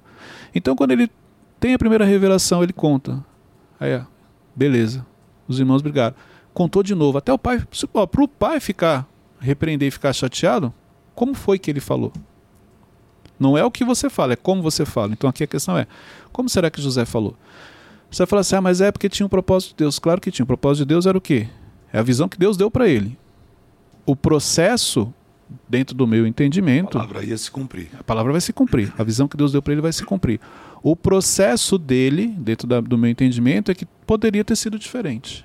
[0.54, 1.10] Então quando ele
[1.58, 3.24] tem a primeira revelação, ele conta.
[3.80, 4.02] Aí, ó,
[4.54, 5.04] beleza.
[5.48, 6.14] Os irmãos brigaram.
[6.56, 7.18] Contou de novo.
[7.18, 7.62] Até o pai,
[8.10, 9.06] para o pai ficar,
[9.38, 10.72] repreender e ficar chateado,
[11.14, 12.10] como foi que ele falou?
[13.38, 15.12] Não é o que você fala, é como você fala.
[15.12, 15.86] Então aqui a questão é:
[16.32, 17.36] como será que José falou?
[18.10, 19.98] Você vai falar assim, ah, mas é porque tinha um propósito de Deus.
[19.98, 20.44] Claro que tinha.
[20.44, 21.46] O propósito de Deus era o quê?
[21.92, 23.18] É a visão que Deus deu para ele.
[24.06, 25.12] O processo,
[25.68, 26.96] dentro do meu entendimento.
[26.96, 27.90] A palavra ia se cumprir.
[28.00, 28.94] A palavra vai se cumprir.
[28.96, 30.40] A visão que Deus deu para ele vai se cumprir.
[30.82, 35.44] O processo dele, dentro da, do meu entendimento, é que poderia ter sido diferente.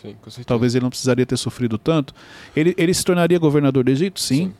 [0.00, 0.46] Sim, com certeza.
[0.46, 2.14] Talvez ele não precisaria ter sofrido tanto.
[2.54, 4.20] Ele, ele se tornaria governador do Egito?
[4.20, 4.46] Sim.
[4.46, 4.54] Sim.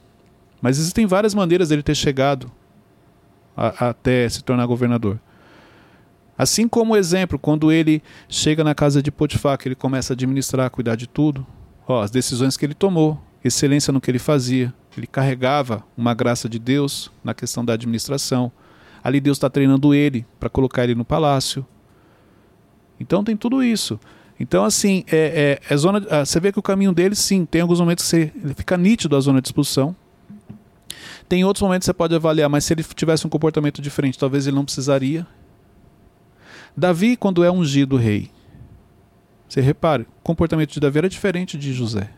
[0.61, 2.51] Mas existem várias maneiras dele ter chegado
[3.57, 5.19] a, até se tornar governador.
[6.37, 10.15] Assim como o exemplo, quando ele chega na casa de Potifar, que ele começa a
[10.15, 11.47] administrar, cuidar de tudo,
[11.87, 16.49] ó, as decisões que ele tomou, excelência no que ele fazia, ele carregava uma graça
[16.49, 18.51] de Deus na questão da administração.
[19.03, 21.65] Ali Deus está treinando ele para colocar ele no palácio.
[22.99, 23.99] Então tem tudo isso.
[24.41, 27.61] Então, assim, é, é, é zona, ah, você vê que o caminho dele, sim, tem
[27.61, 29.95] alguns momentos que você, fica nítido a zona de expulsão,
[31.29, 34.47] tem outros momentos que você pode avaliar, mas se ele tivesse um comportamento diferente, talvez
[34.47, 35.27] ele não precisaria.
[36.75, 38.31] Davi, quando é ungido rei,
[39.47, 42.09] você repare, o comportamento de Davi era diferente de José.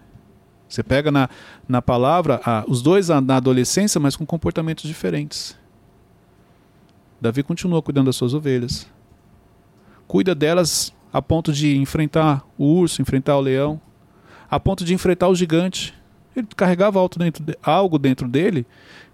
[0.68, 1.28] Você pega na,
[1.68, 5.58] na palavra ah, os dois na adolescência, mas com comportamentos diferentes.
[7.20, 8.86] Davi continua cuidando das suas ovelhas.
[10.06, 13.80] Cuida delas a ponto de enfrentar o urso, enfrentar o leão,
[14.50, 15.94] a ponto de enfrentar o gigante.
[16.34, 18.64] Ele carregava algo dentro, de, algo dentro dele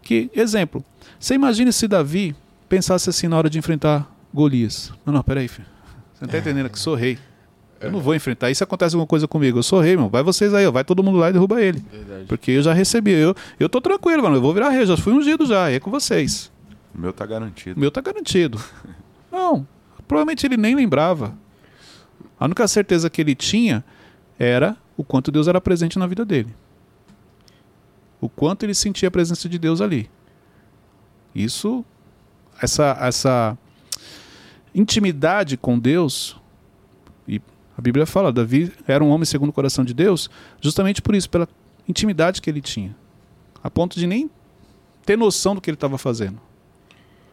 [0.02, 0.84] que, exemplo,
[1.18, 2.34] você imagine se Davi
[2.68, 4.92] pensasse assim na hora de enfrentar Golias.
[5.04, 5.66] Não, não, peraí, filho.
[6.14, 7.18] Você não está entendendo que sou rei.
[7.80, 8.50] Eu não vou enfrentar.
[8.50, 9.58] Isso acontece alguma coisa comigo.
[9.58, 10.08] Eu sou rei, mano.
[10.08, 10.72] Vai vocês aí, ó.
[10.72, 11.84] vai todo mundo lá e derruba ele.
[11.90, 12.24] Verdade.
[12.26, 13.12] Porque eu já recebi.
[13.12, 14.36] Eu, eu tô tranquilo, mano.
[14.36, 14.84] Eu vou virar rei.
[14.84, 15.70] Já fui ungido já.
[15.70, 16.50] É com vocês.
[16.94, 17.76] O meu tá garantido.
[17.76, 18.60] O meu tá garantido.
[19.30, 19.66] não.
[20.08, 21.34] Provavelmente ele nem lembrava.
[22.38, 23.84] A única certeza que ele tinha
[24.38, 26.54] era o quanto Deus era presente na vida dele
[28.20, 30.10] o quanto ele sentia a presença de Deus ali.
[31.34, 31.84] Isso,
[32.60, 33.58] essa, essa
[34.74, 36.36] intimidade com Deus,
[37.26, 37.40] e
[37.76, 40.28] a Bíblia fala, Davi era um homem segundo o coração de Deus,
[40.60, 41.48] justamente por isso, pela
[41.86, 42.94] intimidade que ele tinha,
[43.62, 44.30] a ponto de nem
[45.04, 46.40] ter noção do que ele estava fazendo.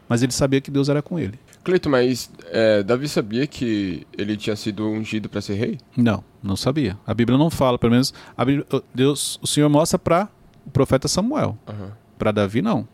[0.08, 1.38] Mas ele sabia que Deus era com ele.
[1.66, 5.80] Cleito, mas é, Davi sabia que ele tinha sido ungido para ser rei?
[5.96, 6.96] Não, não sabia.
[7.04, 10.28] A Bíblia não fala, pelo menos a Bíblia, Deus, o Senhor mostra para
[10.64, 11.58] o profeta Samuel.
[11.68, 11.90] Uhum.
[12.16, 12.86] Para Davi, não.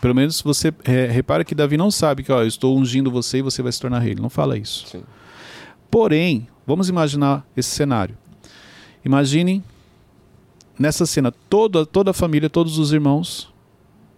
[0.00, 3.38] Pelo menos você é, repara que Davi não sabe que ó, eu estou ungindo você
[3.38, 4.14] e você vai se tornar rei.
[4.14, 4.88] Ele não fala isso.
[4.88, 5.04] Sim.
[5.88, 8.18] Porém, vamos imaginar esse cenário.
[9.04, 9.62] Imaginem
[10.76, 13.54] nessa cena toda, toda a família, todos os irmãos,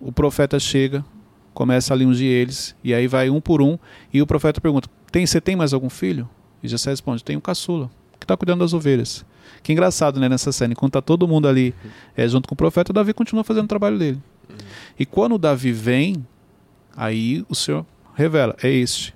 [0.01, 1.05] o profeta chega,
[1.61, 3.79] começa a ungir eles, e aí vai um por um,
[4.11, 6.27] e o profeta pergunta: tem, Você tem mais algum filho?
[6.63, 9.27] E Jessé responde: Tenho um caçula, que está cuidando das ovelhas.
[9.63, 10.73] Que engraçado, né, nessa cena.
[10.73, 11.75] Enquanto tá todo mundo ali
[12.17, 14.19] é, junto com o profeta, Davi continua fazendo o trabalho dele.
[14.99, 16.27] E quando Davi vem,
[16.97, 19.15] aí o Senhor revela: é este.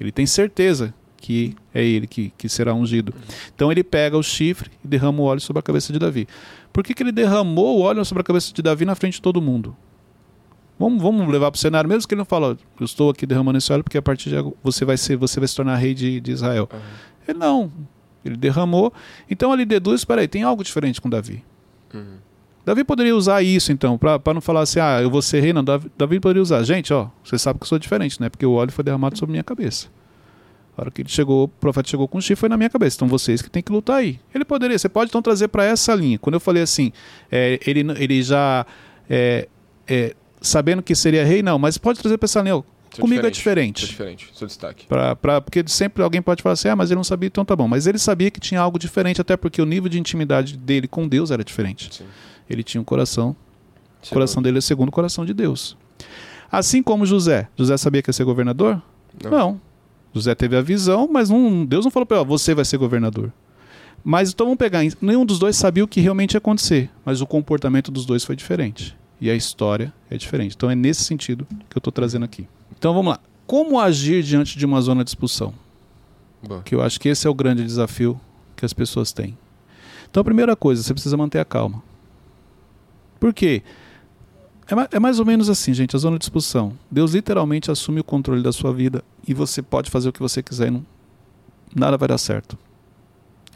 [0.00, 3.12] Ele tem certeza que é ele que, que será ungido.
[3.54, 6.26] Então ele pega o chifre e derrama o óleo sobre a cabeça de Davi.
[6.72, 9.22] Por que, que ele derramou o óleo sobre a cabeça de Davi na frente de
[9.22, 9.76] todo mundo?
[10.78, 13.58] Vamos, vamos levar para o cenário, mesmo que ele não fala, eu estou aqui derramando
[13.58, 15.94] esse óleo porque a partir de agora você vai ser, você vai se tornar rei
[15.94, 16.68] de, de Israel.
[16.72, 16.80] Uhum.
[17.28, 17.72] Ele não,
[18.24, 18.92] ele derramou.
[19.30, 21.44] Então ele deduz, espera aí, tem algo diferente com Davi.
[21.92, 22.16] Uhum.
[22.64, 25.62] Davi poderia usar isso, então, para não falar assim, ah, eu vou ser rei, não.
[25.62, 28.30] Davi, Davi poderia usar, gente, ó, você sabe que eu sou diferente, né?
[28.30, 29.88] Porque o óleo foi derramado sobre minha cabeça.
[30.76, 32.96] A hora que ele chegou, o profeta chegou com o chifre, foi na minha cabeça.
[32.96, 34.18] Então vocês que tem que lutar aí.
[34.34, 36.18] Ele poderia, você pode então trazer para essa linha.
[36.18, 36.90] Quando eu falei assim,
[37.30, 38.66] é, ele, ele já
[39.08, 39.46] é,
[39.86, 42.62] é, sabendo que seria rei, não, mas pode trazer para essa linha.
[43.00, 43.84] Comigo é diferente.
[43.84, 44.20] é diferente.
[44.20, 44.86] Diferente, sou destaque.
[44.86, 47.56] Pra, pra, porque sempre alguém pode falar assim, ah, mas ele não sabia, então tá
[47.56, 47.66] bom.
[47.66, 51.08] Mas ele sabia que tinha algo diferente, até porque o nível de intimidade dele com
[51.08, 51.92] Deus era diferente.
[51.92, 52.04] Sim.
[52.48, 53.34] Ele tinha um coração,
[54.06, 55.76] o coração dele é segundo o coração de Deus.
[56.52, 57.48] Assim como José.
[57.56, 58.80] José sabia que ia ser governador?
[59.22, 59.30] Não.
[59.30, 59.60] não.
[60.14, 63.32] José teve a visão, mas não, Deus não falou para ele, você vai ser governador.
[64.04, 67.26] Mas então vamos pegar, nenhum dos dois sabia o que realmente ia acontecer, mas o
[67.26, 68.96] comportamento dos dois foi diferente.
[69.20, 70.54] E a história é diferente.
[70.56, 72.48] Então é nesse sentido que eu estou trazendo aqui.
[72.76, 73.20] Então vamos lá.
[73.46, 75.54] Como agir diante de uma zona de expulsão?
[76.42, 76.62] Boa.
[76.62, 78.20] Que eu acho que esse é o grande desafio
[78.56, 79.36] que as pessoas têm.
[80.10, 81.82] Então a primeira coisa, você precisa manter a calma.
[83.18, 83.62] Por quê?
[84.66, 86.72] É, é mais ou menos assim, gente, a zona de expulsão.
[86.90, 90.42] Deus literalmente assume o controle da sua vida e você pode fazer o que você
[90.42, 90.86] quiser e não,
[91.74, 92.58] nada vai dar certo.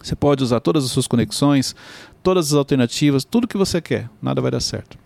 [0.02, 1.74] Você pode usar todas as suas conexões,
[2.22, 4.98] todas as alternativas, tudo que você quer, nada vai dar certo.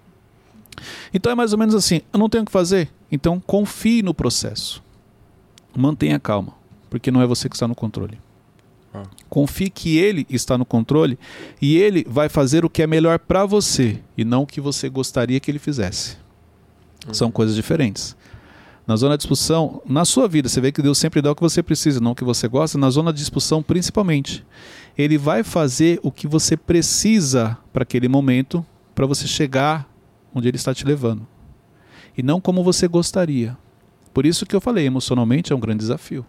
[1.12, 4.14] Então é mais ou menos assim: eu não tenho o que fazer, então confie no
[4.14, 4.82] processo.
[5.76, 6.52] Mantenha calma,
[6.90, 8.18] porque não é você que está no controle.
[8.94, 9.04] Ah.
[9.28, 11.18] Confie que ele está no controle
[11.60, 14.88] e ele vai fazer o que é melhor para você e não o que você
[14.88, 16.18] gostaria que ele fizesse.
[17.06, 17.14] Uhum.
[17.14, 18.14] São coisas diferentes.
[18.86, 21.42] Na zona de expulsão, na sua vida, você vê que Deus sempre dá o que
[21.42, 22.76] você precisa, não o que você gosta.
[22.76, 24.44] Na zona de expulsão, principalmente,
[24.98, 29.88] Ele vai fazer o que você precisa para aquele momento, para você chegar
[30.34, 31.26] onde Ele está te levando,
[32.16, 33.56] e não como você gostaria.
[34.12, 36.26] Por isso que eu falei, emocionalmente é um grande desafio.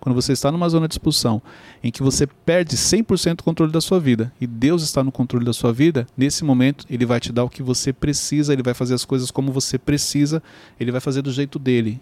[0.00, 1.40] Quando você está numa zona de expulsão
[1.82, 5.44] em que você perde 100% o controle da sua vida e Deus está no controle
[5.44, 8.74] da sua vida, nesse momento ele vai te dar o que você precisa, ele vai
[8.74, 10.42] fazer as coisas como você precisa,
[10.78, 12.00] ele vai fazer do jeito dele.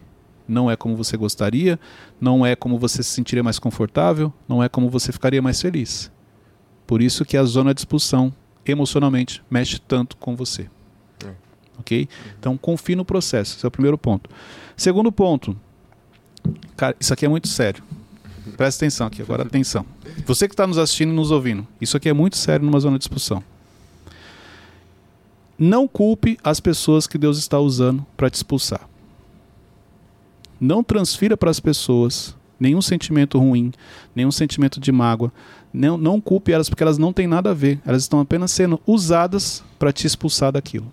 [0.48, 1.78] Não é como você gostaria,
[2.20, 6.10] não é como você se sentiria mais confortável, não é como você ficaria mais feliz.
[6.86, 8.32] Por isso que a zona de expulsão
[8.64, 10.68] emocionalmente mexe tanto com você.
[11.80, 12.08] Ok?
[12.38, 13.56] Então confie no processo.
[13.56, 14.30] Esse é o primeiro ponto.
[14.76, 15.56] Segundo ponto,
[16.76, 17.82] Cara, isso aqui é muito sério.
[18.56, 19.84] Presta atenção aqui, agora atenção.
[20.26, 22.96] Você que está nos assistindo e nos ouvindo, isso aqui é muito sério numa zona
[22.96, 23.42] de discussão.
[25.58, 28.88] Não culpe as pessoas que Deus está usando para te expulsar.
[30.58, 33.72] Não transfira para as pessoas nenhum sentimento ruim,
[34.14, 35.32] nenhum sentimento de mágoa.
[35.72, 37.80] Não, não culpe elas porque elas não têm nada a ver.
[37.84, 40.90] Elas estão apenas sendo usadas para te expulsar daquilo.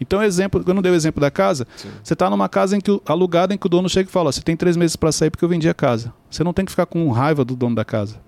[0.00, 1.66] Então, exemplo, eu não dei o exemplo da casa.
[1.76, 1.88] Sim.
[2.02, 4.42] Você está numa casa em que alugada em que o dono chega e fala: você
[4.42, 6.12] tem três meses para sair porque eu vendi a casa.
[6.30, 8.20] Você não tem que ficar com raiva do dono da casa,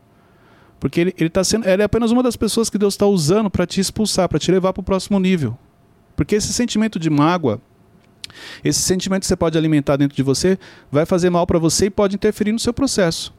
[0.81, 3.51] porque ele, ele tá sendo, ele é apenas uma das pessoas que Deus está usando
[3.51, 5.57] para te expulsar, para te levar para o próximo nível.
[6.17, 7.61] Porque esse sentimento de mágoa,
[8.65, 10.59] esse sentimento que você pode alimentar dentro de você,
[10.91, 13.33] vai fazer mal para você e pode interferir no seu processo.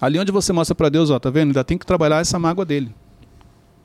[0.00, 1.48] Ali onde você mostra para Deus, ó, tá vendo?
[1.48, 2.94] Ainda tem que trabalhar essa mágoa dele.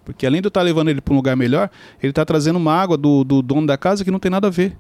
[0.06, 1.70] Porque além de eu estar tá levando ele para um lugar melhor,
[2.02, 4.50] ele está trazendo uma água do, do dono da casa que não tem nada a
[4.52, 4.78] ver.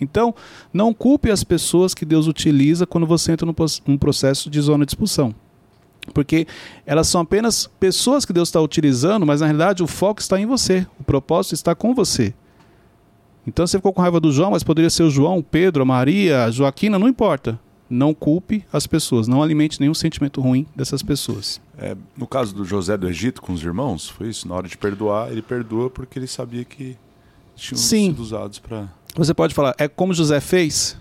[0.00, 0.34] Então,
[0.72, 3.46] não culpe as pessoas que Deus utiliza quando você entra
[3.86, 5.34] num processo de zona de expulsão.
[6.12, 6.46] Porque
[6.84, 10.44] elas são apenas pessoas que Deus está utilizando, mas na realidade o foco está em
[10.44, 12.34] você, o propósito está com você.
[13.46, 15.86] Então você ficou com raiva do João, mas poderia ser o João, o Pedro, a
[15.86, 17.58] Maria, a Joaquina, não importa
[17.88, 21.60] não culpe as pessoas, não alimente nenhum sentimento ruim dessas pessoas.
[21.78, 24.46] É, no caso do José do Egito com os irmãos, foi isso.
[24.46, 26.96] Na hora de perdoar, ele perdoa porque ele sabia que
[27.56, 28.10] tinham Sim.
[28.10, 28.88] sido usados para.
[29.16, 30.96] Você pode falar, é como José fez,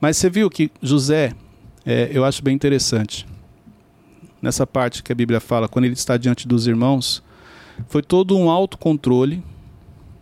[0.00, 1.32] mas você viu que José,
[1.84, 3.26] é, eu acho bem interessante.
[4.42, 7.22] Nessa parte que a Bíblia fala, quando ele está diante dos irmãos,
[7.88, 9.42] foi todo um autocontrole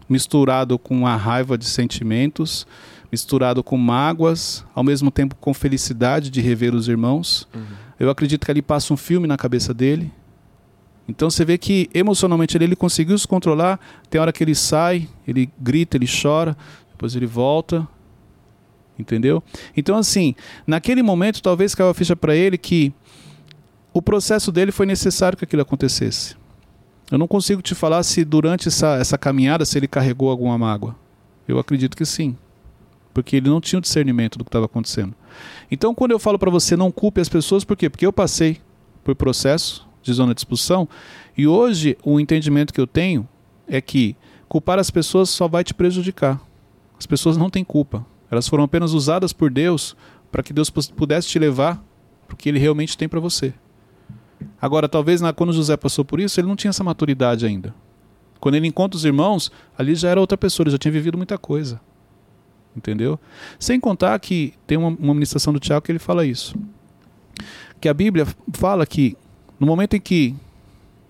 [0.08, 2.66] misturado com a raiva de sentimentos
[3.10, 7.48] misturado com mágoas, ao mesmo tempo com felicidade de rever os irmãos.
[7.54, 7.87] Uhum.
[7.98, 10.12] Eu acredito que ali passa um filme na cabeça dele.
[11.08, 13.80] Então você vê que emocionalmente ele, ele conseguiu se controlar.
[14.08, 16.56] Tem hora que ele sai, ele grita, ele chora,
[16.90, 17.88] depois ele volta.
[18.98, 19.42] Entendeu?
[19.76, 20.34] Então, assim,
[20.66, 22.92] naquele momento talvez caiu a ficha para ele que
[23.92, 26.36] o processo dele foi necessário que aquilo acontecesse.
[27.10, 30.94] Eu não consigo te falar se durante essa, essa caminhada se ele carregou alguma mágoa.
[31.46, 32.36] Eu acredito que sim
[33.12, 35.14] porque ele não tinha o discernimento do que estava acontecendo.
[35.70, 37.88] Então, quando eu falo para você não culpe as pessoas, por quê?
[37.90, 38.60] Porque eu passei
[39.04, 40.88] por processo de zona de expulsão
[41.36, 43.28] e hoje o entendimento que eu tenho
[43.66, 44.16] é que
[44.48, 46.40] culpar as pessoas só vai te prejudicar.
[46.98, 48.04] As pessoas não têm culpa.
[48.30, 49.96] Elas foram apenas usadas por Deus
[50.30, 51.82] para que Deus pudesse te levar
[52.26, 53.54] para o que ele realmente tem para você.
[54.60, 57.74] Agora, talvez na, quando José passou por isso, ele não tinha essa maturidade ainda.
[58.40, 61.36] Quando ele encontra os irmãos, ali já era outra pessoa, ele já tinha vivido muita
[61.38, 61.80] coisa
[62.76, 63.18] entendeu?
[63.58, 66.54] Sem contar que tem uma, uma ministração do Tiago que ele fala isso.
[67.80, 69.16] Que a Bíblia fala que
[69.58, 70.34] no momento em que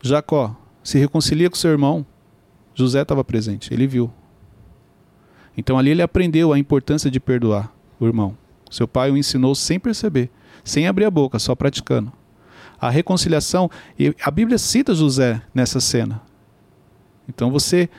[0.03, 2.07] Jacó se reconcilia com seu irmão,
[2.75, 4.11] José estava presente, ele viu.
[5.57, 8.37] Então ali ele aprendeu a importância de perdoar o irmão.
[8.71, 10.31] Seu pai o ensinou sem perceber,
[10.63, 12.13] sem abrir a boca, só praticando.
[12.81, 13.69] A reconciliação,
[14.23, 16.23] a Bíblia cita José nessa cena.
[17.29, 17.91] Então você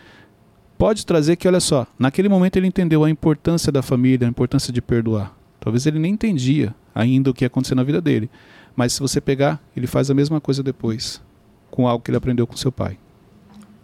[0.79, 4.71] pode trazer que, olha só, naquele momento ele entendeu a importância da família, a importância
[4.71, 5.35] de perdoar.
[5.59, 8.29] Talvez ele nem entendia ainda o que ia acontecer na vida dele.
[8.77, 11.21] Mas se você pegar, ele faz a mesma coisa depois,
[11.69, 12.97] com algo que ele aprendeu com seu pai.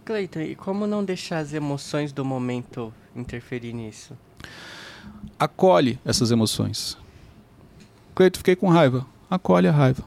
[0.06, 4.14] Cleiton, e como não deixar as emoções do momento interferir nisso?
[5.38, 6.98] Acolhe essas emoções.
[8.16, 9.06] Cleiton, fiquei com raiva.
[9.30, 10.04] Acolhe a raiva.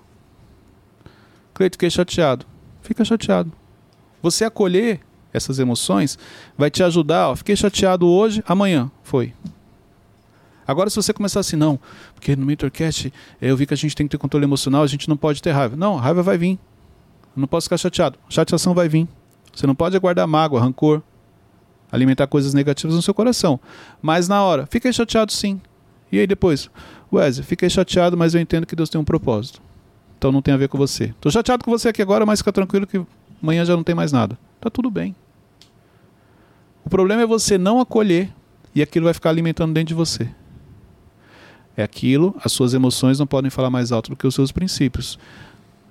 [1.53, 2.47] Cleiton, fiquei chateado.
[2.81, 3.53] Fica chateado.
[4.23, 5.01] Você acolher
[5.33, 6.19] essas emoções,
[6.57, 7.31] vai te ajudar.
[7.31, 9.33] Ó, fiquei chateado hoje, amanhã foi.
[10.67, 11.81] Agora, se você começar assim, não,
[12.15, 15.09] porque no MentorCast eu vi que a gente tem que ter controle emocional, a gente
[15.09, 15.77] não pode ter raiva.
[15.77, 16.59] Não, raiva vai vir.
[17.35, 18.19] Eu não posso ficar chateado.
[18.29, 19.09] Chateação vai vir.
[19.55, 21.03] Você não pode guardar mágoa, rancor,
[21.91, 23.59] alimentar coisas negativas no seu coração.
[24.03, 25.59] Mas na hora, fiquei chateado sim.
[26.13, 26.71] E aí depois,
[27.11, 29.63] Wesley, fiquei chateado, mas eu entendo que Deus tem um propósito.
[30.19, 31.15] Então não tem a ver com você.
[31.21, 33.01] Tô chateado com você aqui agora, mas fica tranquilo que
[33.43, 34.39] amanhã já não tem mais nada.
[34.61, 35.15] Tá tudo bem.
[36.85, 38.33] O problema é você não acolher
[38.75, 40.29] e aquilo vai ficar alimentando dentro de você.
[41.77, 45.19] É aquilo, as suas emoções não podem falar mais alto do que os seus princípios.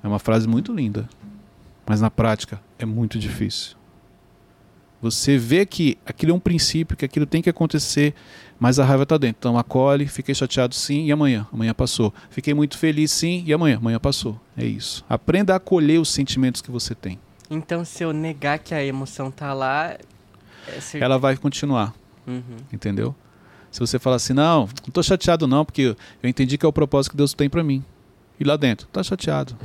[0.03, 1.07] É uma frase muito linda,
[1.85, 3.77] mas na prática é muito difícil.
[5.01, 8.15] Você vê que aquilo é um princípio, que aquilo tem que acontecer,
[8.59, 9.37] mas a raiva está dentro.
[9.39, 11.47] Então acolhe, fiquei chateado sim, e amanhã?
[11.53, 12.11] Amanhã passou.
[12.31, 13.77] Fiquei muito feliz sim, e amanhã?
[13.77, 14.39] Amanhã passou.
[14.57, 15.05] É isso.
[15.07, 17.19] Aprenda a acolher os sentimentos que você tem.
[17.49, 19.97] Então se eu negar que a emoção tá lá,
[20.67, 20.99] é.
[20.99, 21.93] Ela vai continuar.
[22.25, 22.57] Uhum.
[22.71, 23.15] Entendeu?
[23.71, 26.73] Se você falar assim, não, não estou chateado não, porque eu entendi que é o
[26.73, 27.83] propósito que Deus tem para mim.
[28.39, 29.55] E lá dentro, tá chateado.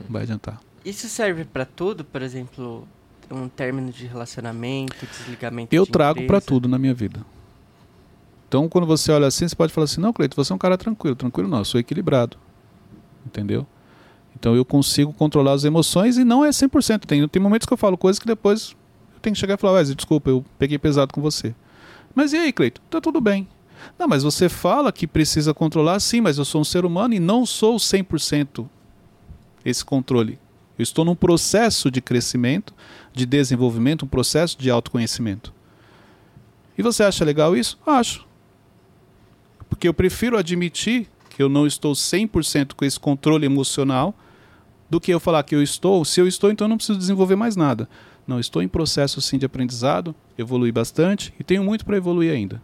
[0.00, 0.60] Não vai adiantar.
[0.84, 2.86] Isso serve pra tudo, por exemplo,
[3.30, 7.24] um término de relacionamento, desligamento Eu de trago para tudo na minha vida.
[8.48, 10.76] Então, quando você olha assim, você pode falar assim: não, Cleito, você é um cara
[10.76, 11.14] tranquilo.
[11.16, 12.36] Tranquilo não, eu sou equilibrado.
[13.24, 13.66] Entendeu?
[14.36, 17.04] Então, eu consigo controlar as emoções e não é 100%.
[17.06, 18.74] Tem, tem momentos que eu falo coisas que depois
[19.14, 21.54] eu tenho que chegar e falar: Wesley, desculpa, eu peguei pesado com você.
[22.14, 22.80] Mas e aí, Cleito?
[22.90, 23.48] Tá tudo bem.
[23.98, 27.20] Não, mas você fala que precisa controlar, sim, mas eu sou um ser humano e
[27.20, 28.68] não sou 100%
[29.64, 30.38] esse controle.
[30.78, 32.74] Eu estou num processo de crescimento,
[33.12, 35.52] de desenvolvimento, um processo de autoconhecimento.
[36.76, 37.78] E você acha legal isso?
[37.86, 38.26] Acho.
[39.68, 44.14] Porque eu prefiro admitir que eu não estou 100% com esse controle emocional
[44.92, 46.04] do que eu falar que eu estou.
[46.04, 47.88] Se eu estou, então eu não preciso desenvolver mais nada.
[48.26, 52.60] Não, estou em processo sim de aprendizado, evolui bastante e tenho muito para evoluir ainda.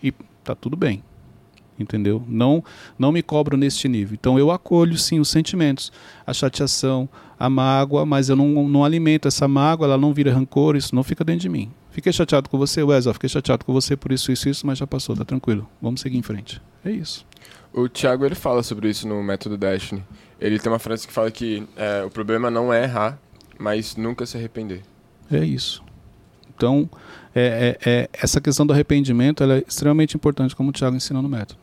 [0.00, 0.12] E
[0.44, 1.02] tá tudo bem.
[1.76, 2.22] Entendeu?
[2.28, 2.62] Não
[2.96, 4.14] não me cobro neste nível.
[4.14, 5.90] Então eu acolho sim os sentimentos,
[6.24, 10.76] a chateação, a mágoa, mas eu não, não alimento essa mágoa, ela não vira rancor,
[10.76, 11.72] isso não fica dentro de mim.
[11.90, 14.86] Fiquei chateado com você, Wesley, fiquei chateado com você por isso, isso, isso, mas já
[14.86, 15.68] passou, tá tranquilo.
[15.82, 16.62] Vamos seguir em frente.
[16.84, 17.26] É isso.
[17.72, 20.04] O Thiago ele fala sobre isso no método Destiny.
[20.40, 23.18] Ele tem uma frase que fala que é, o problema não é errar,
[23.58, 24.82] mas nunca se arrepender.
[25.30, 25.82] É isso.
[26.54, 26.88] Então,
[27.34, 31.22] é, é- é- essa questão do arrependimento ela é extremamente importante, como o Thiago ensinou
[31.22, 31.60] no método.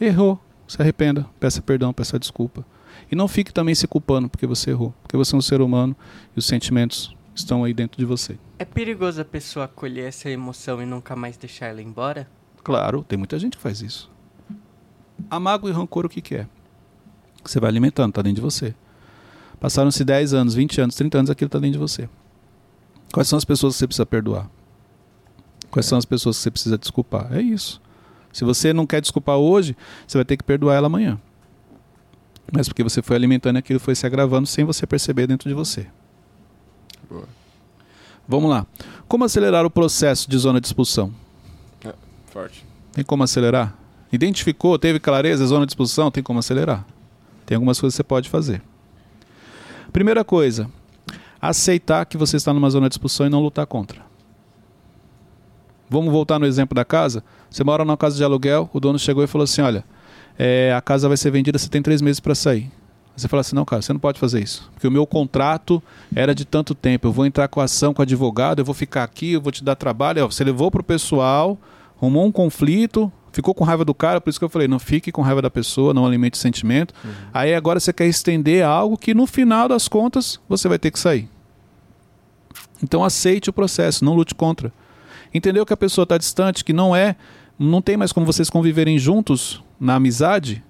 [0.00, 2.64] Errou, se arrependa, peça perdão, peça desculpa.
[3.10, 5.96] E não fique também se culpando porque você errou, porque você é um ser humano
[6.34, 8.38] e os sentimentos estão aí dentro de você.
[8.58, 12.28] É perigoso a pessoa acolher essa emoção e nunca mais deixar ela embora?
[12.62, 14.10] Claro, tem muita gente que faz isso.
[15.30, 16.46] A mágoa e rancor, o que, que é?
[17.44, 18.74] Você vai alimentando, está dentro de você.
[19.58, 22.08] Passaram-se 10 anos, 20 anos, 30 anos, aquilo está dentro de você.
[23.12, 24.48] Quais são as pessoas que você precisa perdoar?
[25.70, 27.32] Quais são as pessoas que você precisa desculpar?
[27.32, 27.80] É isso.
[28.32, 29.76] Se você não quer desculpar hoje,
[30.06, 31.20] você vai ter que perdoar ela amanhã.
[32.52, 35.54] Mas porque você foi alimentando e aquilo foi se agravando sem você perceber dentro de
[35.54, 35.86] você.
[37.08, 37.28] Boa.
[38.26, 38.66] Vamos lá.
[39.08, 41.12] Como acelerar o processo de zona de expulsão?
[42.26, 42.64] Forte.
[42.92, 43.76] Tem como acelerar?
[44.12, 46.86] Identificou, teve clareza, zona de expulsão, tem como acelerar.
[47.50, 48.62] Tem algumas coisas que você pode fazer.
[49.92, 50.70] Primeira coisa,
[51.42, 54.02] aceitar que você está numa zona de expulsão e não lutar contra.
[55.88, 57.24] Vamos voltar no exemplo da casa?
[57.50, 59.84] Você mora numa casa de aluguel, o dono chegou e falou assim: olha,
[60.38, 62.70] é, a casa vai ser vendida, você tem três meses para sair.
[63.16, 64.70] Você fala assim: não, cara, você não pode fazer isso.
[64.72, 65.82] Porque o meu contrato
[66.14, 67.08] era de tanto tempo.
[67.08, 69.74] Eu vou entrar com ação com advogado, eu vou ficar aqui, eu vou te dar
[69.74, 70.24] trabalho.
[70.30, 71.58] Você levou para o pessoal,
[71.96, 75.12] arrumou um conflito, ficou com raiva do cara, por isso que eu falei: não fique
[75.12, 76.94] com raiva da pessoa, não alimente sentimento.
[77.32, 80.98] Aí agora você quer estender algo que no final das contas você vai ter que
[80.98, 81.28] sair.
[82.82, 84.72] Então aceite o processo, não lute contra.
[85.32, 87.14] Entendeu que a pessoa está distante, que não é,
[87.58, 90.64] não tem mais como vocês conviverem juntos na amizade?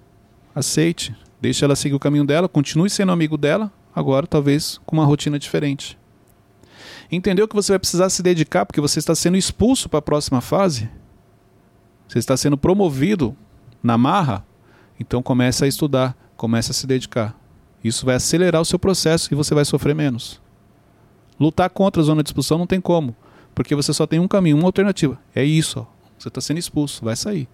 [0.53, 5.05] Aceite, deixe ela seguir o caminho dela, continue sendo amigo dela, agora talvez com uma
[5.05, 5.97] rotina diferente.
[7.11, 10.39] Entendeu que você vai precisar se dedicar porque você está sendo expulso para a próxima
[10.41, 10.89] fase?
[12.11, 13.33] Você está sendo promovido
[13.81, 14.45] na marra?
[14.99, 17.33] Então comece a estudar, comece a se dedicar.
[17.81, 20.41] Isso vai acelerar o seu processo e você vai sofrer menos.
[21.39, 23.15] Lutar contra a zona de expulsão não tem como,
[23.55, 25.17] porque você só tem um caminho, uma alternativa.
[25.33, 25.85] É isso, ó.
[26.19, 27.47] você está sendo expulso, vai sair.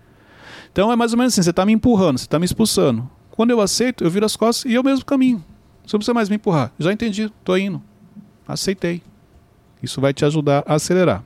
[0.72, 3.08] Então é mais ou menos assim: você está me empurrando, você está me expulsando.
[3.30, 5.38] Quando eu aceito, eu viro as costas e é o mesmo caminho.
[5.86, 6.74] Você não precisa mais me empurrar.
[6.80, 7.80] Já entendi, estou indo.
[8.48, 9.04] Aceitei.
[9.84, 11.24] Isso vai te ajudar a acelerar.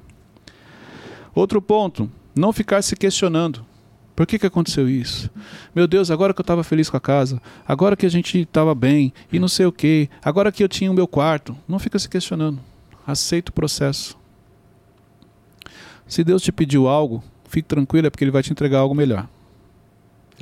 [1.34, 3.66] Outro ponto: não ficar se questionando.
[4.16, 5.30] Por que, que aconteceu isso?
[5.74, 8.76] Meu Deus, agora que eu estava feliz com a casa, agora que a gente estava
[8.76, 11.58] bem e não sei o que, agora que eu tinha o meu quarto.
[11.68, 12.60] Não fica se questionando.
[13.08, 14.18] Aceita o processo.
[16.08, 19.28] Se Deus te pediu algo, fique tranquilo, é porque Ele vai te entregar algo melhor.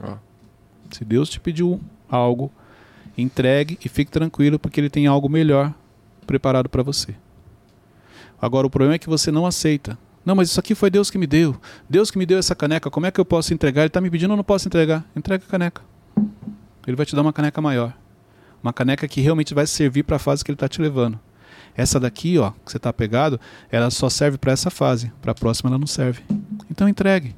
[0.02, 0.18] Ó.
[0.92, 1.80] Se Deus te pediu
[2.10, 2.52] algo,
[3.18, 5.74] entregue e fique tranquilo, porque Ele tem algo melhor
[6.26, 7.16] preparado para você.
[8.42, 9.98] Agora o problema é que você não aceita.
[10.30, 11.60] Não, mas isso aqui foi Deus que me deu.
[11.90, 12.92] Deus que me deu essa caneca.
[12.92, 13.82] Como é que eu posso entregar?
[13.82, 15.04] Ele está me pedindo, eu não posso entregar.
[15.16, 15.82] Entrega a caneca.
[16.86, 17.98] Ele vai te dar uma caneca maior.
[18.62, 21.20] Uma caneca que realmente vai servir para a fase que ele está te levando.
[21.76, 23.40] Essa daqui, ó, que você está pegado,
[23.72, 25.12] ela só serve para essa fase.
[25.20, 26.22] Para a próxima ela não serve.
[26.70, 27.36] Então entregue.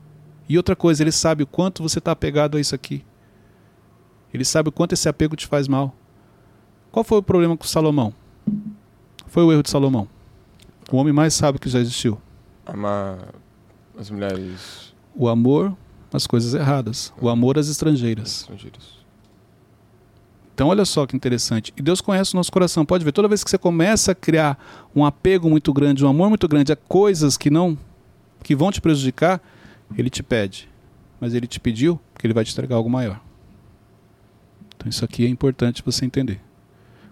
[0.49, 3.05] E outra coisa, ele sabe o quanto você está apegado a isso aqui.
[4.33, 5.95] Ele sabe o quanto esse apego te faz mal.
[6.91, 8.13] Qual foi o problema com Salomão?
[9.27, 10.09] Foi o erro de Salomão.
[10.91, 12.19] O homem mais sábio que já existiu.
[12.65, 13.33] Amar
[13.97, 14.93] as mulheres.
[15.15, 15.75] O amor
[16.13, 17.13] às coisas erradas.
[17.19, 18.41] O amor às estrangeiras.
[18.41, 19.01] estrangeiras.
[20.53, 21.73] Então, olha só que interessante.
[21.75, 22.85] E Deus conhece o nosso coração.
[22.85, 24.63] Pode ver, toda vez que você começa a criar
[24.95, 27.77] um apego muito grande, um amor muito grande a coisas que não
[28.43, 29.41] que vão te prejudicar,
[29.97, 30.69] ele te pede.
[31.19, 33.19] Mas ele te pediu porque ele vai te entregar algo maior.
[34.75, 36.41] Então, isso aqui é importante você entender.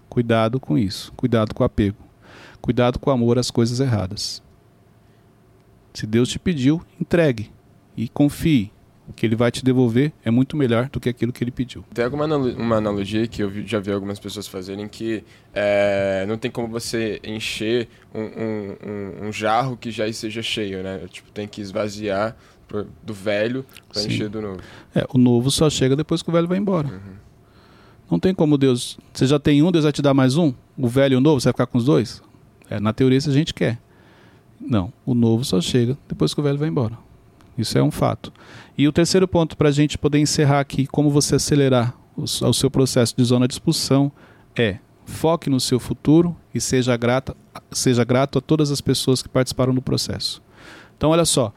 [0.09, 1.13] Cuidado com isso.
[1.13, 1.97] Cuidado com o apego.
[2.61, 4.43] Cuidado com o amor às coisas erradas.
[5.93, 7.51] Se Deus te pediu, entregue
[7.95, 8.71] e confie.
[9.07, 11.83] O que ele vai te devolver é muito melhor do que aquilo que ele pediu.
[11.91, 16.51] Tem alguma uma analogia que eu já vi algumas pessoas fazerem que é, não tem
[16.51, 21.07] como você encher um, um, um, um, jarro que já esteja cheio, né?
[21.09, 22.37] Tipo, tem que esvaziar
[23.03, 24.59] do velho para encher do novo.
[24.93, 26.87] É, o novo só chega depois que o velho vai embora.
[26.87, 27.15] Uhum.
[28.11, 28.99] Não tem como Deus.
[29.11, 30.53] Você já tem um, Deus vai te dar mais um?
[30.77, 32.21] O velho e o novo, você vai ficar com os dois?
[32.69, 33.79] É, na teoria, isso a gente quer.
[34.59, 36.97] Não, o novo só chega depois que o velho vai embora.
[37.57, 38.31] Isso é um fato.
[38.77, 42.53] E o terceiro ponto para a gente poder encerrar aqui, como você acelerar o, o
[42.53, 44.11] seu processo de zona de expulsão,
[44.55, 47.35] é foque no seu futuro e seja grato,
[47.71, 50.41] seja grato a todas as pessoas que participaram do processo.
[50.95, 51.53] Então, olha só,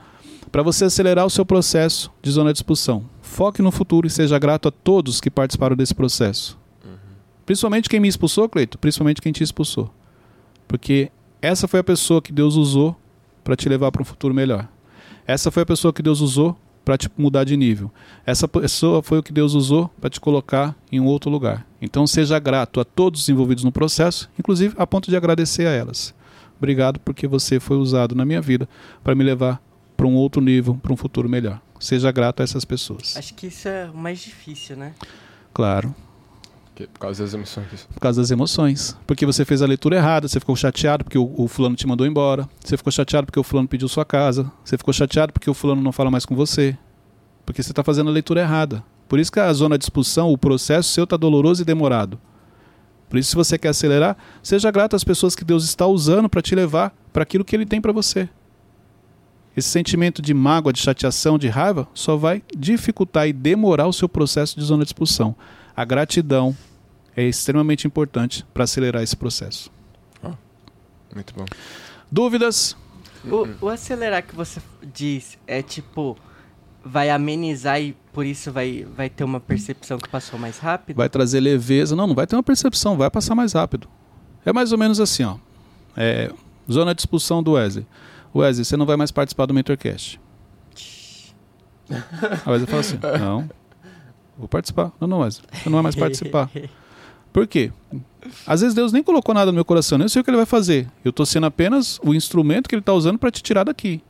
[0.51, 4.39] para você acelerar o seu processo de zona de expulsão, foque no futuro e seja
[4.39, 6.59] grato a todos que participaram desse processo.
[6.85, 6.91] Uhum.
[7.47, 9.93] Principalmente quem me expulsou, Cleito, principalmente quem te expulsou.
[10.67, 11.11] Porque
[11.43, 12.97] essa foi a pessoa que Deus usou
[13.43, 14.69] para te levar para um futuro melhor.
[15.27, 17.91] Essa foi a pessoa que Deus usou para te mudar de nível.
[18.25, 21.67] Essa pessoa foi o que Deus usou para te colocar em um outro lugar.
[21.81, 25.71] Então seja grato a todos os envolvidos no processo, inclusive a ponto de agradecer a
[25.71, 26.15] elas.
[26.57, 28.69] Obrigado porque você foi usado na minha vida
[29.03, 29.61] para me levar
[29.97, 31.61] para um outro nível, para um futuro melhor.
[31.81, 33.17] Seja grato a essas pessoas.
[33.17, 34.95] Acho que isso é o mais difícil, né?
[35.53, 35.93] Claro.
[36.75, 37.89] Por causa das emoções.
[37.93, 38.97] Por causa das emoções.
[39.07, 42.07] Porque você fez a leitura errada, você ficou chateado porque o, o, fulano te mandou
[42.07, 42.49] embora.
[42.65, 44.51] Você ficou chateado porque o fulano pediu sua casa.
[44.65, 46.77] Você ficou chateado porque o fulano não fala mais com você.
[47.45, 48.83] Porque você está fazendo a leitura errada.
[49.07, 52.19] Por isso que a zona de expulsão, o processo seu está doloroso e demorado.
[53.11, 56.41] Por isso, se você quer acelerar, seja grato às pessoas que Deus está usando para
[56.41, 58.27] te levar para aquilo que Ele tem para você.
[59.55, 64.09] Esse sentimento de mágoa, de chateação, de raiva, só vai dificultar e demorar o seu
[64.09, 65.37] processo de zona de expulsão
[65.77, 66.57] a gratidão
[67.17, 69.71] é extremamente importante para acelerar esse processo.
[70.23, 70.33] Oh,
[71.15, 71.45] muito bom.
[72.11, 72.77] Dúvidas?
[73.25, 76.17] O, o, acelerar que você diz é tipo
[76.85, 80.97] vai amenizar e por isso vai, vai ter uma percepção que passou mais rápido?
[80.97, 81.95] Vai trazer leveza.
[81.95, 83.89] Não, não vai ter uma percepção, vai passar mais rápido.
[84.45, 85.37] É mais ou menos assim, ó.
[85.97, 86.33] É,
[86.71, 87.87] zona de expulsão do Wesley.
[88.35, 90.21] Wesley, você não vai mais participar do Mentorcast.
[92.45, 93.49] A Wesley fala assim, não,
[94.39, 94.93] Vou participar.
[95.01, 96.51] Não, não, mas não vai mais participar.
[97.33, 97.73] Por quê?
[98.47, 100.47] Às vezes Deus nem colocou nada no meu coração, nem sei o que ele vai
[100.47, 100.89] fazer.
[101.05, 104.03] Eu estou sendo apenas o instrumento que ele está usando para te tirar daqui.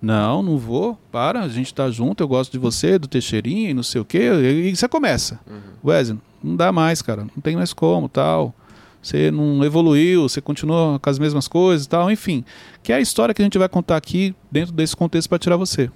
[0.00, 0.98] Não, não vou.
[1.10, 4.04] Para, a gente está junto, eu gosto de você, do Teixeirinha e não sei o
[4.04, 4.30] quê.
[4.32, 5.40] E você começa.
[5.48, 5.90] Uhum.
[5.90, 7.22] Wesley, não dá mais, cara.
[7.22, 8.54] Não tem mais como, tal.
[9.02, 12.44] Você não evoluiu, você continua com as mesmas coisas tal, enfim.
[12.82, 15.56] Que é a história que a gente vai contar aqui dentro desse contexto para tirar
[15.56, 15.90] você.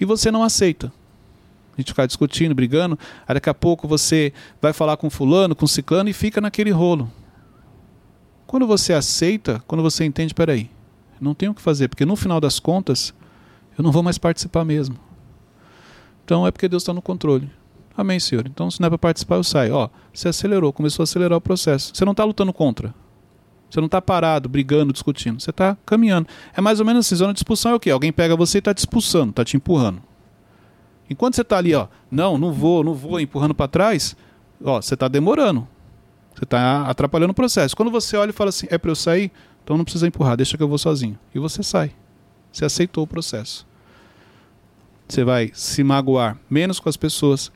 [0.00, 0.92] E você não aceita
[1.76, 5.66] a gente ficar discutindo, brigando, aí daqui a pouco você vai falar com fulano, com
[5.66, 7.10] ciclano e fica naquele rolo.
[8.46, 10.70] Quando você aceita, quando você entende, peraí,
[11.20, 13.14] não tenho o que fazer, porque no final das contas,
[13.78, 14.96] eu não vou mais participar mesmo.
[16.24, 17.50] Então é porque Deus está no controle.
[17.96, 18.46] Amém, Senhor.
[18.46, 19.74] Então, se não é para participar, eu saio.
[19.74, 21.92] Ó, você acelerou, começou a acelerar o processo.
[21.94, 22.94] Você não está lutando contra.
[23.68, 25.40] Você não está parado, brigando, discutindo.
[25.40, 26.26] Você está caminhando.
[26.56, 27.90] É mais ou menos assim, zona de expulsão é o quê?
[27.90, 30.02] Alguém pega você e está te expulsando, está te empurrando.
[31.10, 34.16] Enquanto você está ali, ó, não, não vou, não vou, empurrando para trás,
[34.64, 35.66] ó, você está demorando.
[36.32, 37.76] Você está atrapalhando o processo.
[37.76, 39.32] Quando você olha e fala assim, é para eu sair,
[39.64, 41.18] então não precisa empurrar, deixa que eu vou sozinho.
[41.34, 41.90] E você sai.
[42.52, 43.66] Você aceitou o processo.
[45.08, 47.50] Você vai se magoar menos com as pessoas,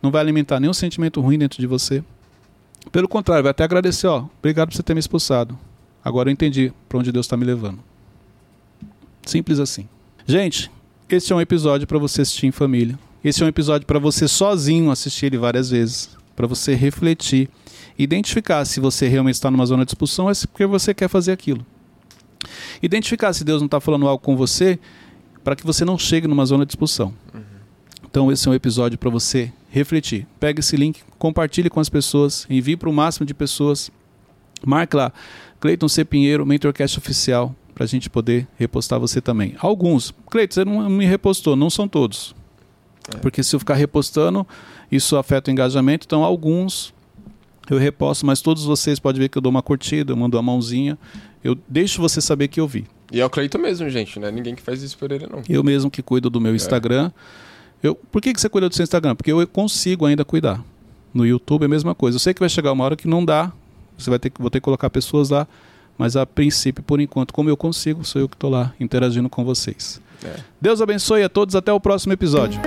[0.00, 2.04] não vai alimentar nenhum sentimento ruim dentro de você.
[2.92, 5.58] Pelo contrário, vai até agradecer, ó, obrigado por você ter me expulsado.
[6.04, 7.80] Agora eu entendi para onde Deus está me levando.
[9.26, 9.88] Simples assim.
[10.24, 10.70] Gente,
[11.16, 12.98] esse é um episódio para você assistir em família.
[13.24, 16.16] Esse é um episódio para você sozinho assistir ele várias vezes.
[16.34, 17.48] para você refletir,
[17.98, 21.64] identificar se você realmente está numa zona de expulsão é porque você quer fazer aquilo.
[22.82, 24.78] Identificar se Deus não está falando algo com você
[25.44, 27.12] para que você não chegue numa zona de expulsão.
[27.34, 27.42] Uhum.
[28.04, 30.26] Então esse é um episódio para você refletir.
[30.40, 33.90] Pega esse link, compartilhe com as pessoas, envie para o máximo de pessoas.
[34.64, 35.12] Marque lá,
[35.60, 36.04] Cleiton C.
[36.04, 39.54] Pinheiro, Mentorcast Oficial, para a gente poder repostar você também.
[39.58, 40.12] Alguns.
[40.30, 42.34] Cleiton, você não me repostou, não são todos.
[43.12, 43.18] É.
[43.18, 44.46] Porque se eu ficar repostando,
[44.90, 46.06] isso afeta o engajamento.
[46.06, 46.94] Então, alguns
[47.70, 50.42] eu reposto, mas todos vocês podem ver que eu dou uma curtida, eu mando uma
[50.42, 50.98] mãozinha.
[51.42, 52.86] Eu deixo você saber que eu vi.
[53.10, 54.30] E é o Cleiton mesmo, gente, né?
[54.30, 55.42] Ninguém que faz isso por ele, não.
[55.48, 56.56] Eu mesmo que cuido do meu é.
[56.56, 57.10] Instagram.
[57.82, 59.14] Eu, por que, que você cuida do seu Instagram?
[59.14, 60.64] Porque eu consigo ainda cuidar.
[61.12, 62.16] No YouTube é a mesma coisa.
[62.16, 63.52] Eu sei que vai chegar uma hora que não dá.
[63.98, 65.46] Você vai ter que, vou ter que colocar pessoas lá.
[65.98, 69.44] Mas a princípio, por enquanto, como eu consigo, sou eu que estou lá interagindo com
[69.44, 70.00] vocês.
[70.24, 70.36] É.
[70.60, 71.54] Deus abençoe a todos.
[71.54, 72.60] Até o próximo episódio.